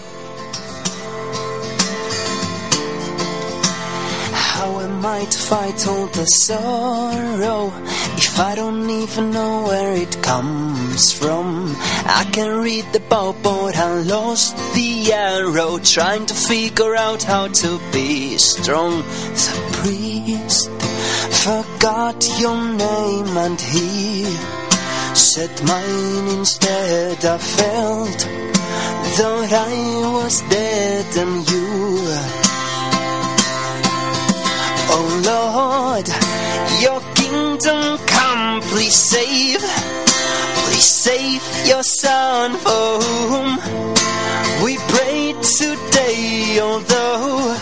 [5.06, 7.72] To fight all the sorrow
[8.16, 11.74] if I don't even know where it comes from?
[12.04, 17.46] I can read the bow, but I lost the arrow trying to figure out how
[17.46, 18.98] to be strong.
[18.98, 20.70] The priest
[21.44, 24.24] forgot your name and he
[25.14, 27.24] said mine instead.
[27.24, 28.18] I felt
[29.18, 32.45] that I was dead and you.
[35.22, 36.08] Lord,
[36.80, 43.56] your kingdom come, please save, please save your son for whom
[44.64, 47.56] we pray today, although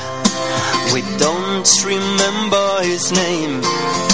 [0.92, 4.13] we don't remember his name.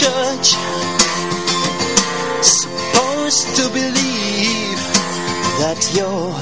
[0.00, 0.48] Church,
[2.40, 4.82] supposed to believe
[5.60, 6.38] that you're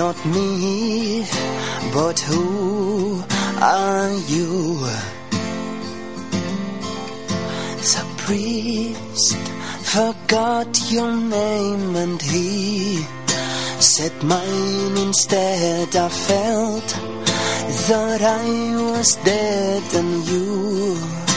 [0.00, 1.26] not me,
[1.92, 3.24] but who
[3.60, 4.78] are you?
[7.92, 9.36] The priest
[9.94, 13.04] forgot your name and he
[13.80, 15.96] said mine instead.
[15.96, 16.88] I felt
[17.90, 18.46] that I
[18.92, 21.27] was dead and you.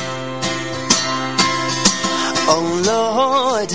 [2.54, 3.72] Oh Lord,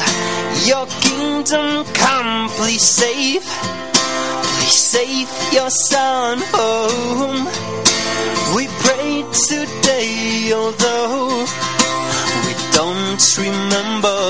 [0.67, 3.43] your kingdom come, please save.
[3.43, 7.47] Please save your son whom
[8.55, 11.47] we pray today, although
[12.45, 14.21] we don't remember,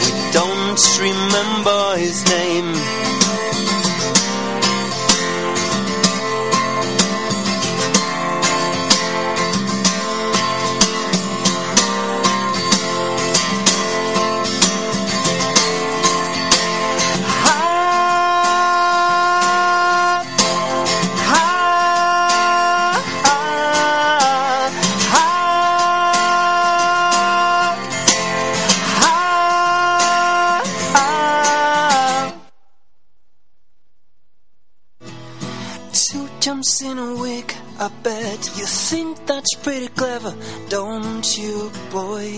[0.00, 3.05] we don't remember his name.
[39.46, 40.34] That's pretty clever,
[40.68, 42.32] don't you, boy?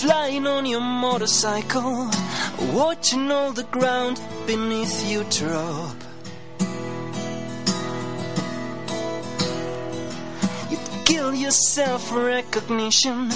[0.00, 2.08] Flying on your motorcycle,
[2.72, 5.96] watching all the ground beneath you drop.
[10.70, 13.30] You'd kill yourself for recognition,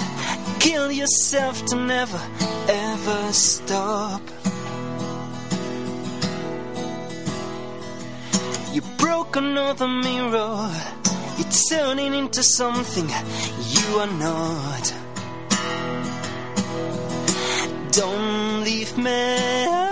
[0.59, 2.21] kill yourself to never
[2.67, 4.38] ever stop.
[9.35, 10.71] Another mirror,
[11.37, 14.93] you're turning into something you are not.
[17.91, 19.88] Don't leave me.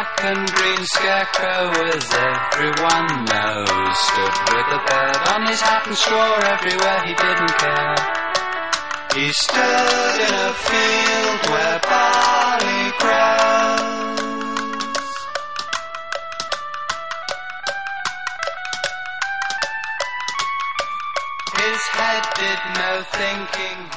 [0.00, 5.96] Black and green scarecrow, as everyone knows, stood with a bird on his hat and
[5.96, 7.96] swore everywhere he didn't care.
[9.14, 13.99] He stood in a field where barley grows.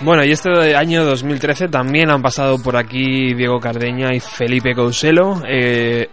[0.01, 5.41] Bueno, y este año 2013 también han pasado por aquí Diego Cardeña y Felipe Couselo.
[5.47, 6.09] Eh,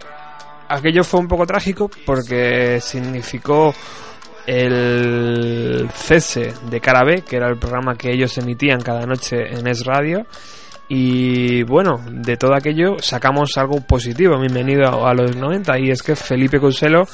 [0.69, 3.73] aquello fue un poco trágico porque significó
[4.45, 9.67] el cese de Cara B, que era el programa que ellos emitían cada noche en
[9.67, 10.25] Es Radio.
[10.87, 14.39] Y bueno, de todo aquello sacamos algo positivo.
[14.39, 15.79] Bienvenido a los 90.
[15.79, 17.07] Y es que Felipe Couselo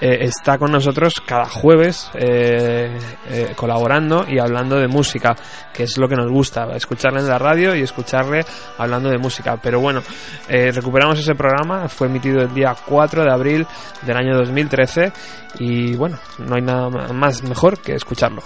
[0.00, 2.98] eh, está con nosotros cada jueves eh,
[3.28, 5.36] eh, colaborando y hablando de música,
[5.72, 8.44] que es lo que nos gusta, escucharle en la radio y escucharle
[8.76, 9.56] hablando de música.
[9.62, 10.02] Pero bueno,
[10.48, 13.66] eh, recuperamos ese programa, fue emitido el día 4 de abril
[14.02, 15.12] del año 2013
[15.58, 18.42] y bueno, no hay nada más mejor que escucharlo.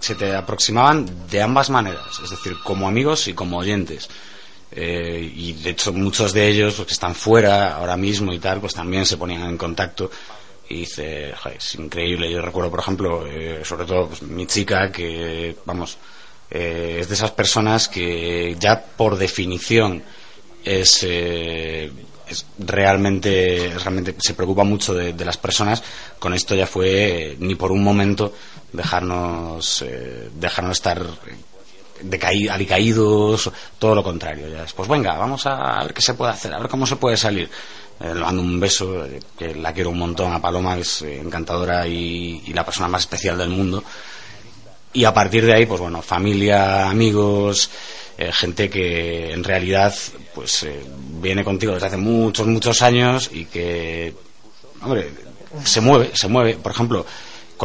[0.00, 4.10] se te aproximaban de ambas maneras, es decir, como amigos y como oyentes.
[4.74, 8.60] Eh, y de hecho muchos de ellos, los que están fuera ahora mismo y tal,
[8.60, 10.10] pues también se ponían en contacto
[10.68, 12.30] y dice, "Joder, es increíble.
[12.30, 15.98] Yo recuerdo, por ejemplo, eh, sobre todo pues, mi chica, que, vamos,
[16.50, 20.02] eh, es de esas personas que ya por definición
[20.64, 21.90] es, eh,
[22.28, 25.82] es realmente, realmente se preocupa mucho de, de las personas.
[26.18, 28.32] Con esto ya fue ni por un momento
[28.72, 29.84] dejarnos,
[30.34, 31.04] dejarnos estar
[32.04, 34.48] decaí- alicaídos, todo lo contrario.
[34.48, 36.96] Ya es, pues venga, vamos a ver qué se puede hacer, a ver cómo se
[36.96, 37.48] puede salir.
[38.00, 41.02] Eh, le mando un beso, eh, que la quiero un montón a Paloma, que es
[41.02, 43.82] eh, encantadora y, la persona más especial del mundo.
[44.92, 47.70] Y a partir de ahí, pues bueno, familia, amigos,
[48.18, 49.92] gente que en realidad
[50.34, 50.84] pues eh,
[51.20, 54.14] viene contigo desde hace muchos, muchos años y que,
[54.82, 55.10] hombre,
[55.64, 56.54] se mueve, se mueve.
[56.54, 57.06] Por ejemplo,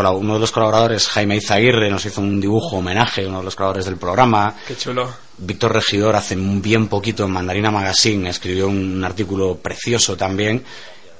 [0.06, 3.86] uno de los colaboradores, Jaime Izaguirre, nos hizo un dibujo homenaje, uno de los colaboradores
[3.86, 4.56] del programa.
[4.68, 5.10] Qué chulo.
[5.40, 10.64] Víctor Regidor hace un bien poquito en Mandarina Magazine escribió un artículo precioso también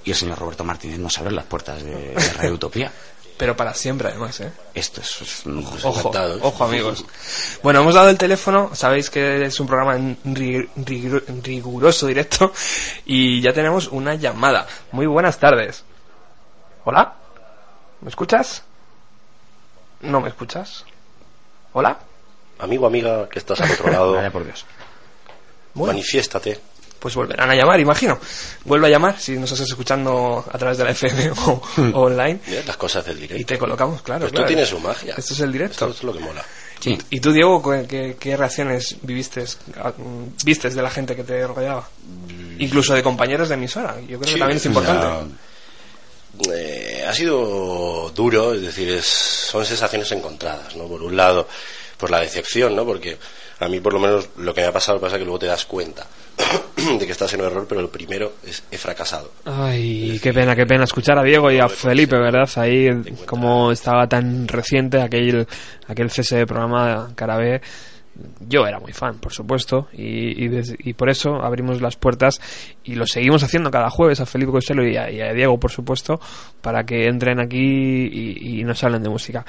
[0.04, 2.92] y el señor Roberto Martínez nos abre las puertas de, de Radio Utopía.
[3.38, 4.52] Pero para siempre, además, ¿eh?
[4.74, 7.06] Esto es, es un- Ojo, ojo amigos.
[7.62, 12.52] Bueno, hemos dado el teléfono, sabéis que es un programa en ri- rig- riguroso directo
[13.06, 14.66] y ya tenemos una llamada.
[14.92, 15.84] Muy buenas tardes.
[16.86, 17.14] ¿Hola?
[18.02, 18.64] ¿Me escuchas?
[20.02, 20.86] ¿No me escuchas?
[21.74, 21.98] ¿Hola?
[22.60, 24.14] Amigo, amiga, que estás al otro lado.
[24.16, 24.66] Vaya por Dios.
[25.74, 25.94] Bueno.
[25.94, 26.60] Manifiéstate.
[27.00, 28.18] Pues volverán a llamar, imagino.
[28.66, 31.62] Vuelve a llamar si nos estás escuchando a través de la FM o,
[31.94, 32.40] o online.
[32.48, 33.40] Mira las cosas del directo.
[33.40, 34.22] Y te colocamos, claro.
[34.22, 34.46] Pues claro.
[34.48, 35.14] Esto tiene su magia.
[35.16, 35.86] Esto es el directo.
[35.86, 36.44] Esto es lo que mola.
[36.84, 39.44] ¿Y, y tú, Diego, qué, qué- reacciones viviste,
[40.44, 41.88] vistes de la gente que te rodeaba?
[42.58, 43.96] Incluso de compañeros de emisora.
[44.02, 45.36] Yo creo que también es o importante.
[46.56, 50.86] Eh, ha sido duro, es decir, es- son sensaciones encontradas, ¿no?
[50.88, 51.48] Por un lado,
[51.98, 52.86] pues la decepción, ¿no?
[52.86, 53.18] Porque
[53.60, 55.66] a mí, por lo menos, lo que me ha pasado pasa que luego te das
[55.66, 56.06] cuenta
[57.00, 59.32] de que estás en un error, pero el primero es he fracasado.
[59.46, 62.48] Ay, qué pena, qué pena escuchar a Diego y a Felipe, ¿verdad?
[62.58, 62.88] Ahí,
[63.26, 65.48] como estaba tan reciente aquel,
[65.88, 67.60] aquel cese de programa Cara B
[68.48, 72.40] Yo era muy fan, por supuesto, y, por eso abrimos las puertas
[72.84, 76.20] y lo seguimos haciendo cada jueves a Felipe Costello y a, Diego, por supuesto,
[76.62, 79.46] para que entren aquí y, nos hablen de música.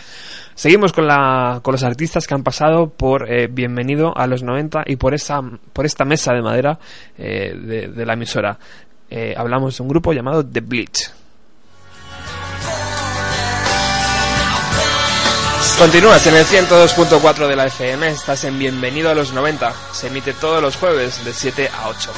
[0.55, 4.85] Seguimos con, la, con los artistas que han pasado por eh, Bienvenido a los 90
[4.87, 5.41] y por, esa,
[5.73, 6.79] por esta mesa de madera
[7.17, 8.59] eh, de, de la emisora.
[9.11, 11.18] Eh, hablamos de un grupo llamado The Bleach.
[15.79, 19.73] Continúas en el 102.4 de la FM, estás en Bienvenido a los 90.
[19.93, 22.13] Se emite todos los jueves de 7 a 8.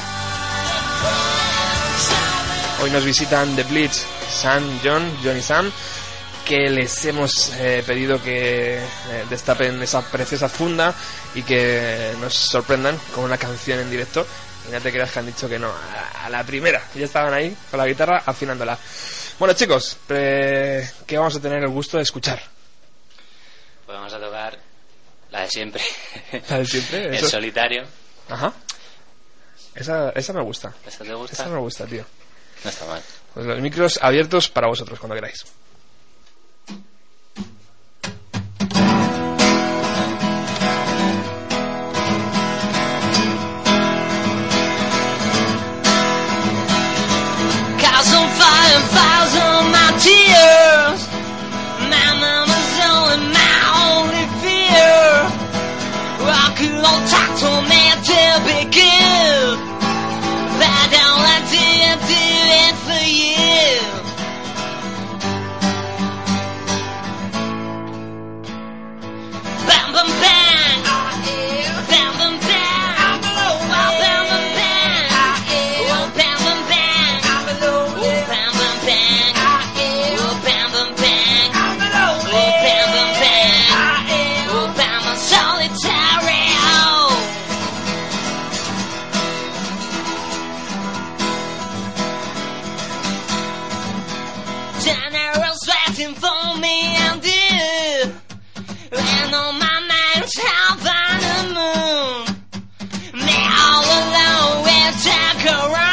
[2.81, 4.01] Hoy nos visitan The Bleach,
[4.31, 5.71] Sam, John, John y Sam,
[6.43, 10.95] que les hemos eh, pedido que eh, destapen esa preciosa funda
[11.35, 14.25] y que nos sorprendan con una canción en directo.
[14.67, 15.71] Y no te creas que han dicho que no,
[16.23, 16.81] a, la primera.
[16.95, 18.75] Ya estaban ahí con la guitarra afinándola.
[19.37, 22.41] Bueno chicos, eh, ¿qué vamos a tener el gusto de escuchar?
[23.91, 24.57] Pues vamos a tocar
[25.31, 25.83] la de siempre.
[26.49, 27.27] La de siempre, El eso.
[27.27, 27.83] solitario.
[28.29, 28.53] Ajá.
[29.75, 30.73] Esa, esa me gusta.
[30.87, 31.33] ¿Esa te gusta?
[31.33, 32.05] Esa me gusta, tío.
[32.63, 33.01] No está mal.
[33.33, 35.43] Pues los micros abiertos para vosotros cuando queráis.
[58.39, 59.70] will be.
[105.51, 105.90] Around.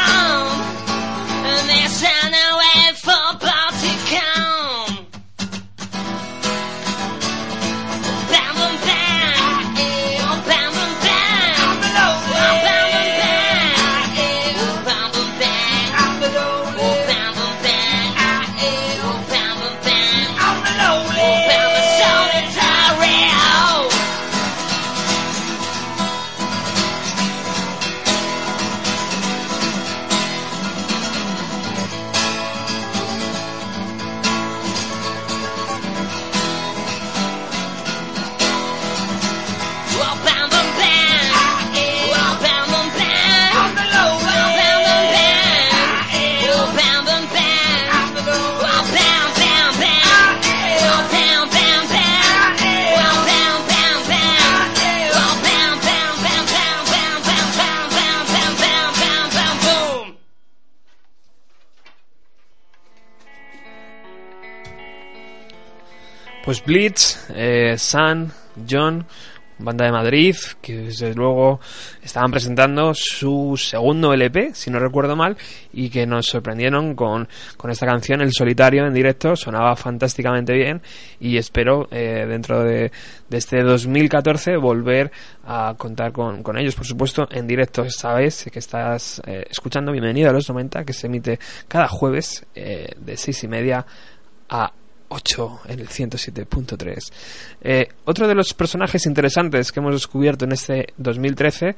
[66.69, 68.31] Blitz, eh, Sun,
[68.69, 69.03] John,
[69.57, 71.59] banda de Madrid, que desde luego
[72.03, 75.35] estaban presentando su segundo LP, si no recuerdo mal,
[75.73, 77.27] y que nos sorprendieron con,
[77.57, 80.79] con esta canción, El Solitario, en directo, sonaba fantásticamente bien,
[81.19, 82.91] y espero eh, dentro de,
[83.31, 85.11] este 2014 volver
[85.45, 90.29] a contar con, con ellos, por supuesto, en directo, sabes que estás eh, escuchando Bienvenido
[90.29, 93.83] a los 90, que se emite cada jueves eh, de seis y media
[94.49, 94.71] a
[95.09, 97.11] 8 en el 107.3.
[97.61, 101.75] Eh, otro de los personajes interesantes que hemos descubierto en este 2013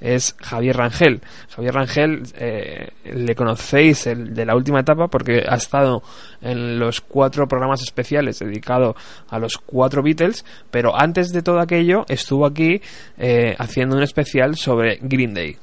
[0.00, 1.20] es Javier Rangel.
[1.54, 6.02] Javier Rangel eh, le conocéis el de la última etapa porque ha estado
[6.40, 8.96] en los cuatro programas especiales dedicados
[9.28, 12.80] a los cuatro Beatles, pero antes de todo aquello estuvo aquí
[13.18, 15.56] eh, haciendo un especial sobre Green Day.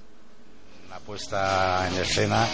[0.87, 2.45] una puesta en escena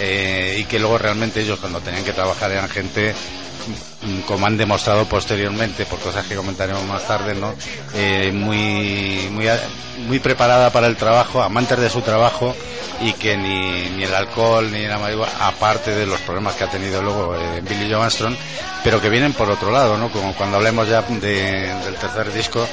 [0.00, 3.14] eh, y que luego realmente ellos cuando tenían que trabajar eran gente
[4.26, 7.54] como han demostrado posteriormente por cosas que comentaremos más tarde no
[7.94, 9.46] Eh, muy muy
[10.06, 12.54] muy preparada para el trabajo amantes de su trabajo
[13.00, 16.70] y que ni, ni el alcohol ni la marihuana aparte de los problemas que ha
[16.70, 18.34] tenido luego eh, Billy Joe Armstrong
[18.84, 22.66] pero que vienen por otro lado no como cuando hablemos ya de- del tercer disco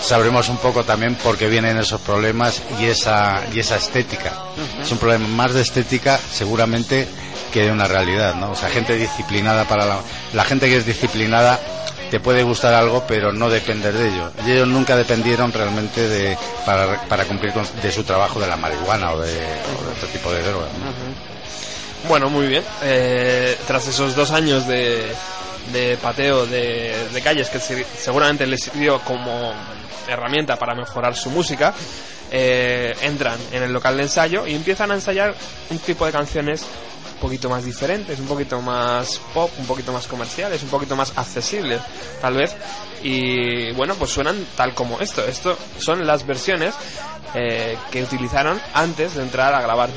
[0.00, 4.32] sabremos un poco también por qué vienen esos problemas y esa y esa estética.
[4.82, 7.06] Es un problema más de estética seguramente
[7.52, 8.50] que de una realidad, ¿no?
[8.52, 9.98] O sea, gente disciplinada para la,
[10.32, 11.58] la gente que es disciplinada
[12.10, 14.30] te puede gustar algo, pero no depender de ello.
[14.46, 16.36] Ellos nunca dependieron realmente de,
[16.66, 20.30] para, para cumplir con, de su trabajo de la marihuana o de, o otro tipo
[20.30, 20.66] de droga.
[20.66, 22.08] ¿no?
[22.08, 22.64] Bueno, muy bien.
[22.82, 25.10] Eh, tras esos dos años de,
[25.72, 29.54] de pateo de, de calles que se- seguramente les sirvió como
[30.08, 31.72] herramienta para mejorar su música,
[32.34, 35.34] eh, entran en el local de ensayo y empiezan a ensayar
[35.68, 36.62] un tipo de canciones
[37.14, 41.12] un poquito más diferentes, un poquito más pop, un poquito más comerciales, un poquito más
[41.14, 41.80] accesibles,
[42.20, 42.56] tal vez.
[43.02, 45.24] Y bueno, pues suenan tal como esto.
[45.24, 46.74] Esto son las versiones
[47.34, 49.90] eh, que utilizaron antes de entrar a grabar.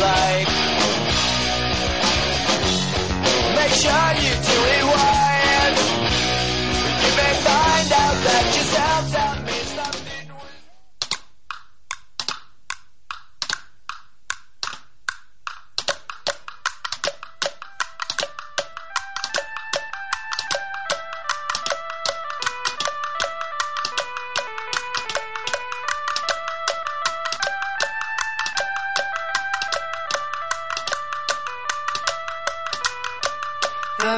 [0.00, 0.48] Like.
[3.56, 5.17] Make sure you do it wise.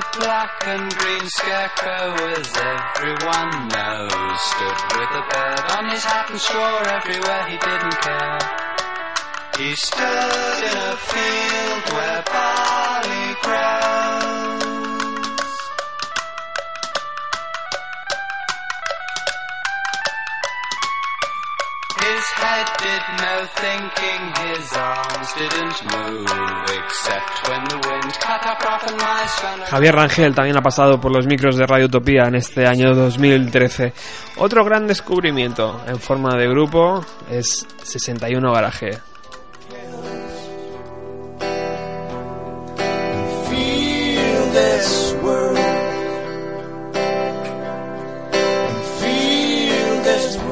[0.00, 6.30] The black and green scarecrow, as everyone knows, stood with a bird on his hat
[6.30, 8.38] and swore everywhere he didn't care.
[9.58, 14.59] He stood in a field where barley grows.
[22.42, 26.26] Head did no thinking, his arms didn't move,
[26.80, 31.26] except when the wind cut up and ran Javier Rangel también ha pasado por los
[31.26, 33.92] micros de Radio Utopía en este año 2013.
[34.38, 39.09] Otro gran descubrimiento en forma de grupo es 61 Garaje.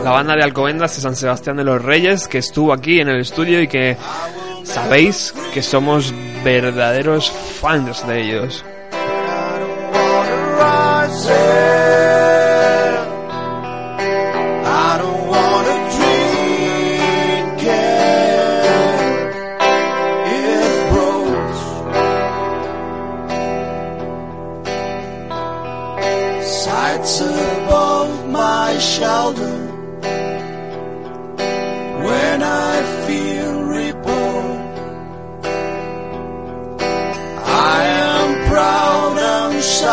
[0.04, 3.20] La banda de Alcobendas de San Sebastián de los Reyes que estuvo aquí en el
[3.20, 3.96] estudio y que
[4.64, 6.14] sabéis que somos
[6.44, 8.64] verdaderos fans de ellos.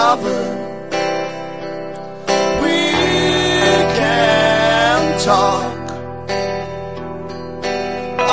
[0.05, 0.57] Sovereign.
[2.63, 2.79] We
[3.99, 5.75] can talk.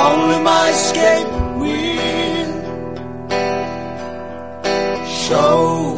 [0.09, 2.53] Only my escape will
[5.25, 5.92] show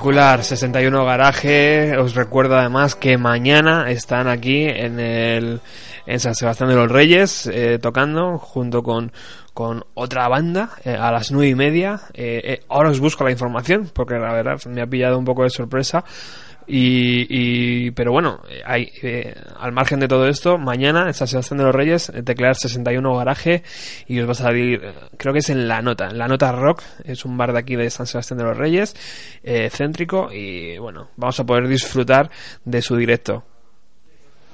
[0.00, 1.98] Espectacular, 61 Garaje.
[1.98, 5.60] Os recuerdo además que mañana están aquí en el
[6.06, 9.12] en San Sebastián de los Reyes eh, tocando junto con,
[9.52, 12.00] con otra banda eh, a las nueve y media.
[12.14, 15.42] Eh, eh, ahora os busco la información porque la verdad me ha pillado un poco
[15.42, 16.02] de sorpresa.
[16.72, 21.58] Y, y- pero bueno, hay, eh, al margen de todo esto, mañana en San Sebastián
[21.58, 23.64] de los Reyes, eh, teclear 61 garaje
[24.06, 26.52] y os va a salir, eh, creo que es en La Nota, en La Nota
[26.52, 28.94] Rock, es un bar de aquí de San Sebastián de los Reyes,
[29.42, 32.30] eh, céntrico y bueno, vamos a poder disfrutar
[32.64, 33.44] de su directo.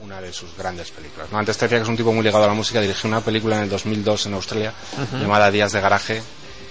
[0.00, 1.30] Una de sus grandes películas.
[1.30, 1.38] ¿no?
[1.38, 2.80] Antes te decía que es un tipo muy ligado a la música.
[2.80, 4.72] Dirigió una película en el 2002 en Australia
[5.20, 6.22] llamada Días de Garaje.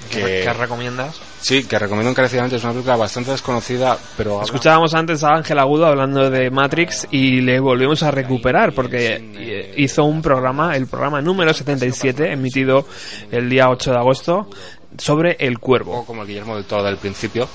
[0.09, 1.19] Que, ¿Qué recomiendas?
[1.41, 2.55] Sí, que recomiendo encarecidamente.
[2.55, 7.41] Es una película bastante desconocida, pero Escuchábamos antes a Ángel Agudo hablando de Matrix y
[7.41, 12.87] le volvemos a recuperar porque hizo un programa, el programa número 77, emitido
[13.31, 14.49] el día 8 de agosto,
[14.97, 16.05] sobre el cuervo.
[16.05, 17.47] como el Guillermo del Toro del principio.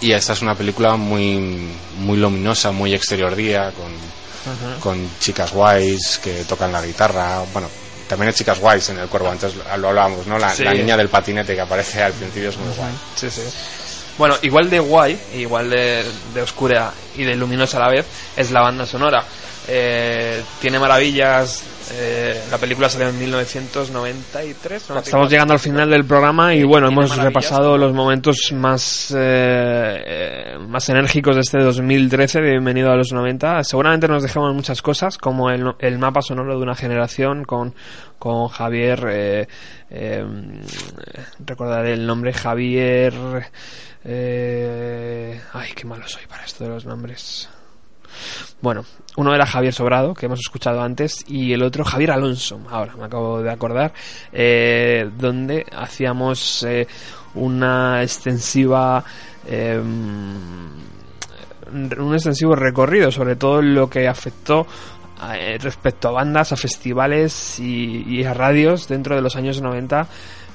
[0.00, 6.20] Y esta es una película muy, muy luminosa, muy exterior día, con, con chicas guays
[6.22, 7.42] que tocan la guitarra.
[7.52, 7.68] Bueno,
[8.12, 10.38] también hay chicas guays en el cuervo, antes lo hablábamos, ¿no?
[10.38, 10.62] La, Sí.
[10.64, 12.92] la niña del patinete que aparece al principio es muy guay.
[13.16, 13.40] Sí, sí.
[14.18, 18.04] Bueno, igual de guay, igual de, de oscura y de luminosa a la vez,
[18.36, 19.24] es la banda sonora.
[19.68, 21.62] Eh, tiene maravillas.
[21.94, 24.90] eh, la película salió en 1993.
[24.90, 24.98] ¿no?
[24.98, 30.58] Estamos llegando al final del programa y bueno, hemos repasado los momentos más eh, eh,
[30.68, 33.62] más enérgicos de este 2013 de Bienvenido a los 90.
[33.64, 37.74] Seguramente nos dejamos muchas cosas, como el, el mapa sonoro de una generación con,
[38.18, 39.06] con Javier.
[39.10, 39.48] Eh,
[39.90, 40.24] eh,
[41.44, 43.12] recordaré el nombre Javier.
[44.04, 47.48] Eh, ay, qué malo soy para esto de los nombres.
[48.60, 48.84] Bueno,
[49.16, 53.04] uno era Javier Sobrado, que hemos escuchado antes, y el otro Javier Alonso, ahora me
[53.04, 53.92] acabo de acordar,
[54.32, 56.86] eh, donde hacíamos eh,
[57.34, 59.04] una extensiva...
[59.46, 59.80] eh,
[61.72, 64.66] un extensivo recorrido sobre todo lo que afectó
[65.34, 70.06] eh, respecto a bandas, a festivales y, y a radios dentro de los años 90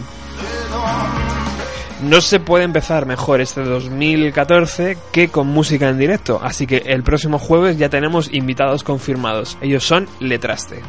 [2.01, 7.03] No se puede empezar mejor este 2014 que con música en directo, así que el
[7.03, 9.57] próximo jueves ya tenemos invitados confirmados.
[9.61, 10.81] Ellos son Letraste.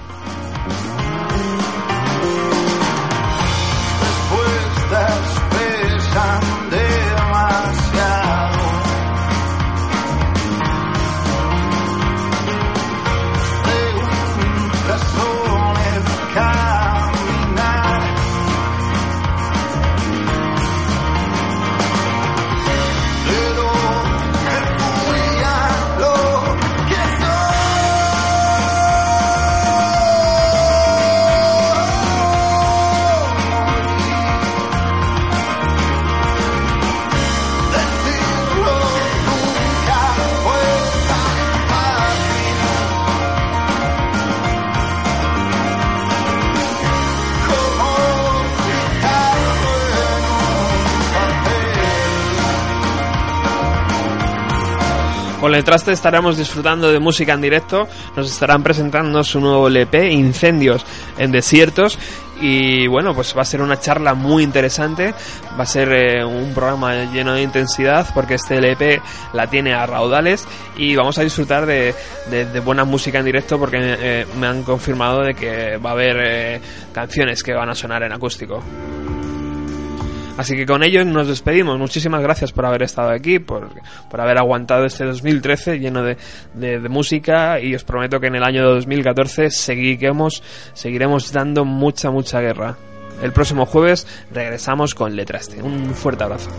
[55.53, 60.85] Letraste estaremos disfrutando de música en directo, nos estarán presentando su nuevo LP, Incendios
[61.19, 61.99] en Desiertos,
[62.41, 65.15] y bueno, pues va a ser una charla muy interesante,
[65.57, 69.01] va a ser eh, un programa lleno de intensidad, porque este LP
[69.33, 70.47] la tiene a raudales,
[70.77, 71.95] y vamos a disfrutar de,
[72.31, 75.93] de- de buena música en directo, porque eh, me han confirmado de que va a
[75.93, 76.61] haber eh,
[76.93, 78.61] canciones que van a sonar en acústico.
[80.39, 81.79] Así que con ello nos despedimos.
[81.79, 83.69] Muchísimas gracias por haber estado aquí, por,
[84.11, 86.17] por haber aguantado este 2013 lleno de,
[86.55, 90.43] de- de música y os prometo que en el año 2014 seguiremos,
[90.73, 92.77] seguiremos dando mucha, mucha guerra.
[93.23, 95.63] El próximo jueves regresamos con Letraste.
[95.63, 96.51] Un fuerte abrazo.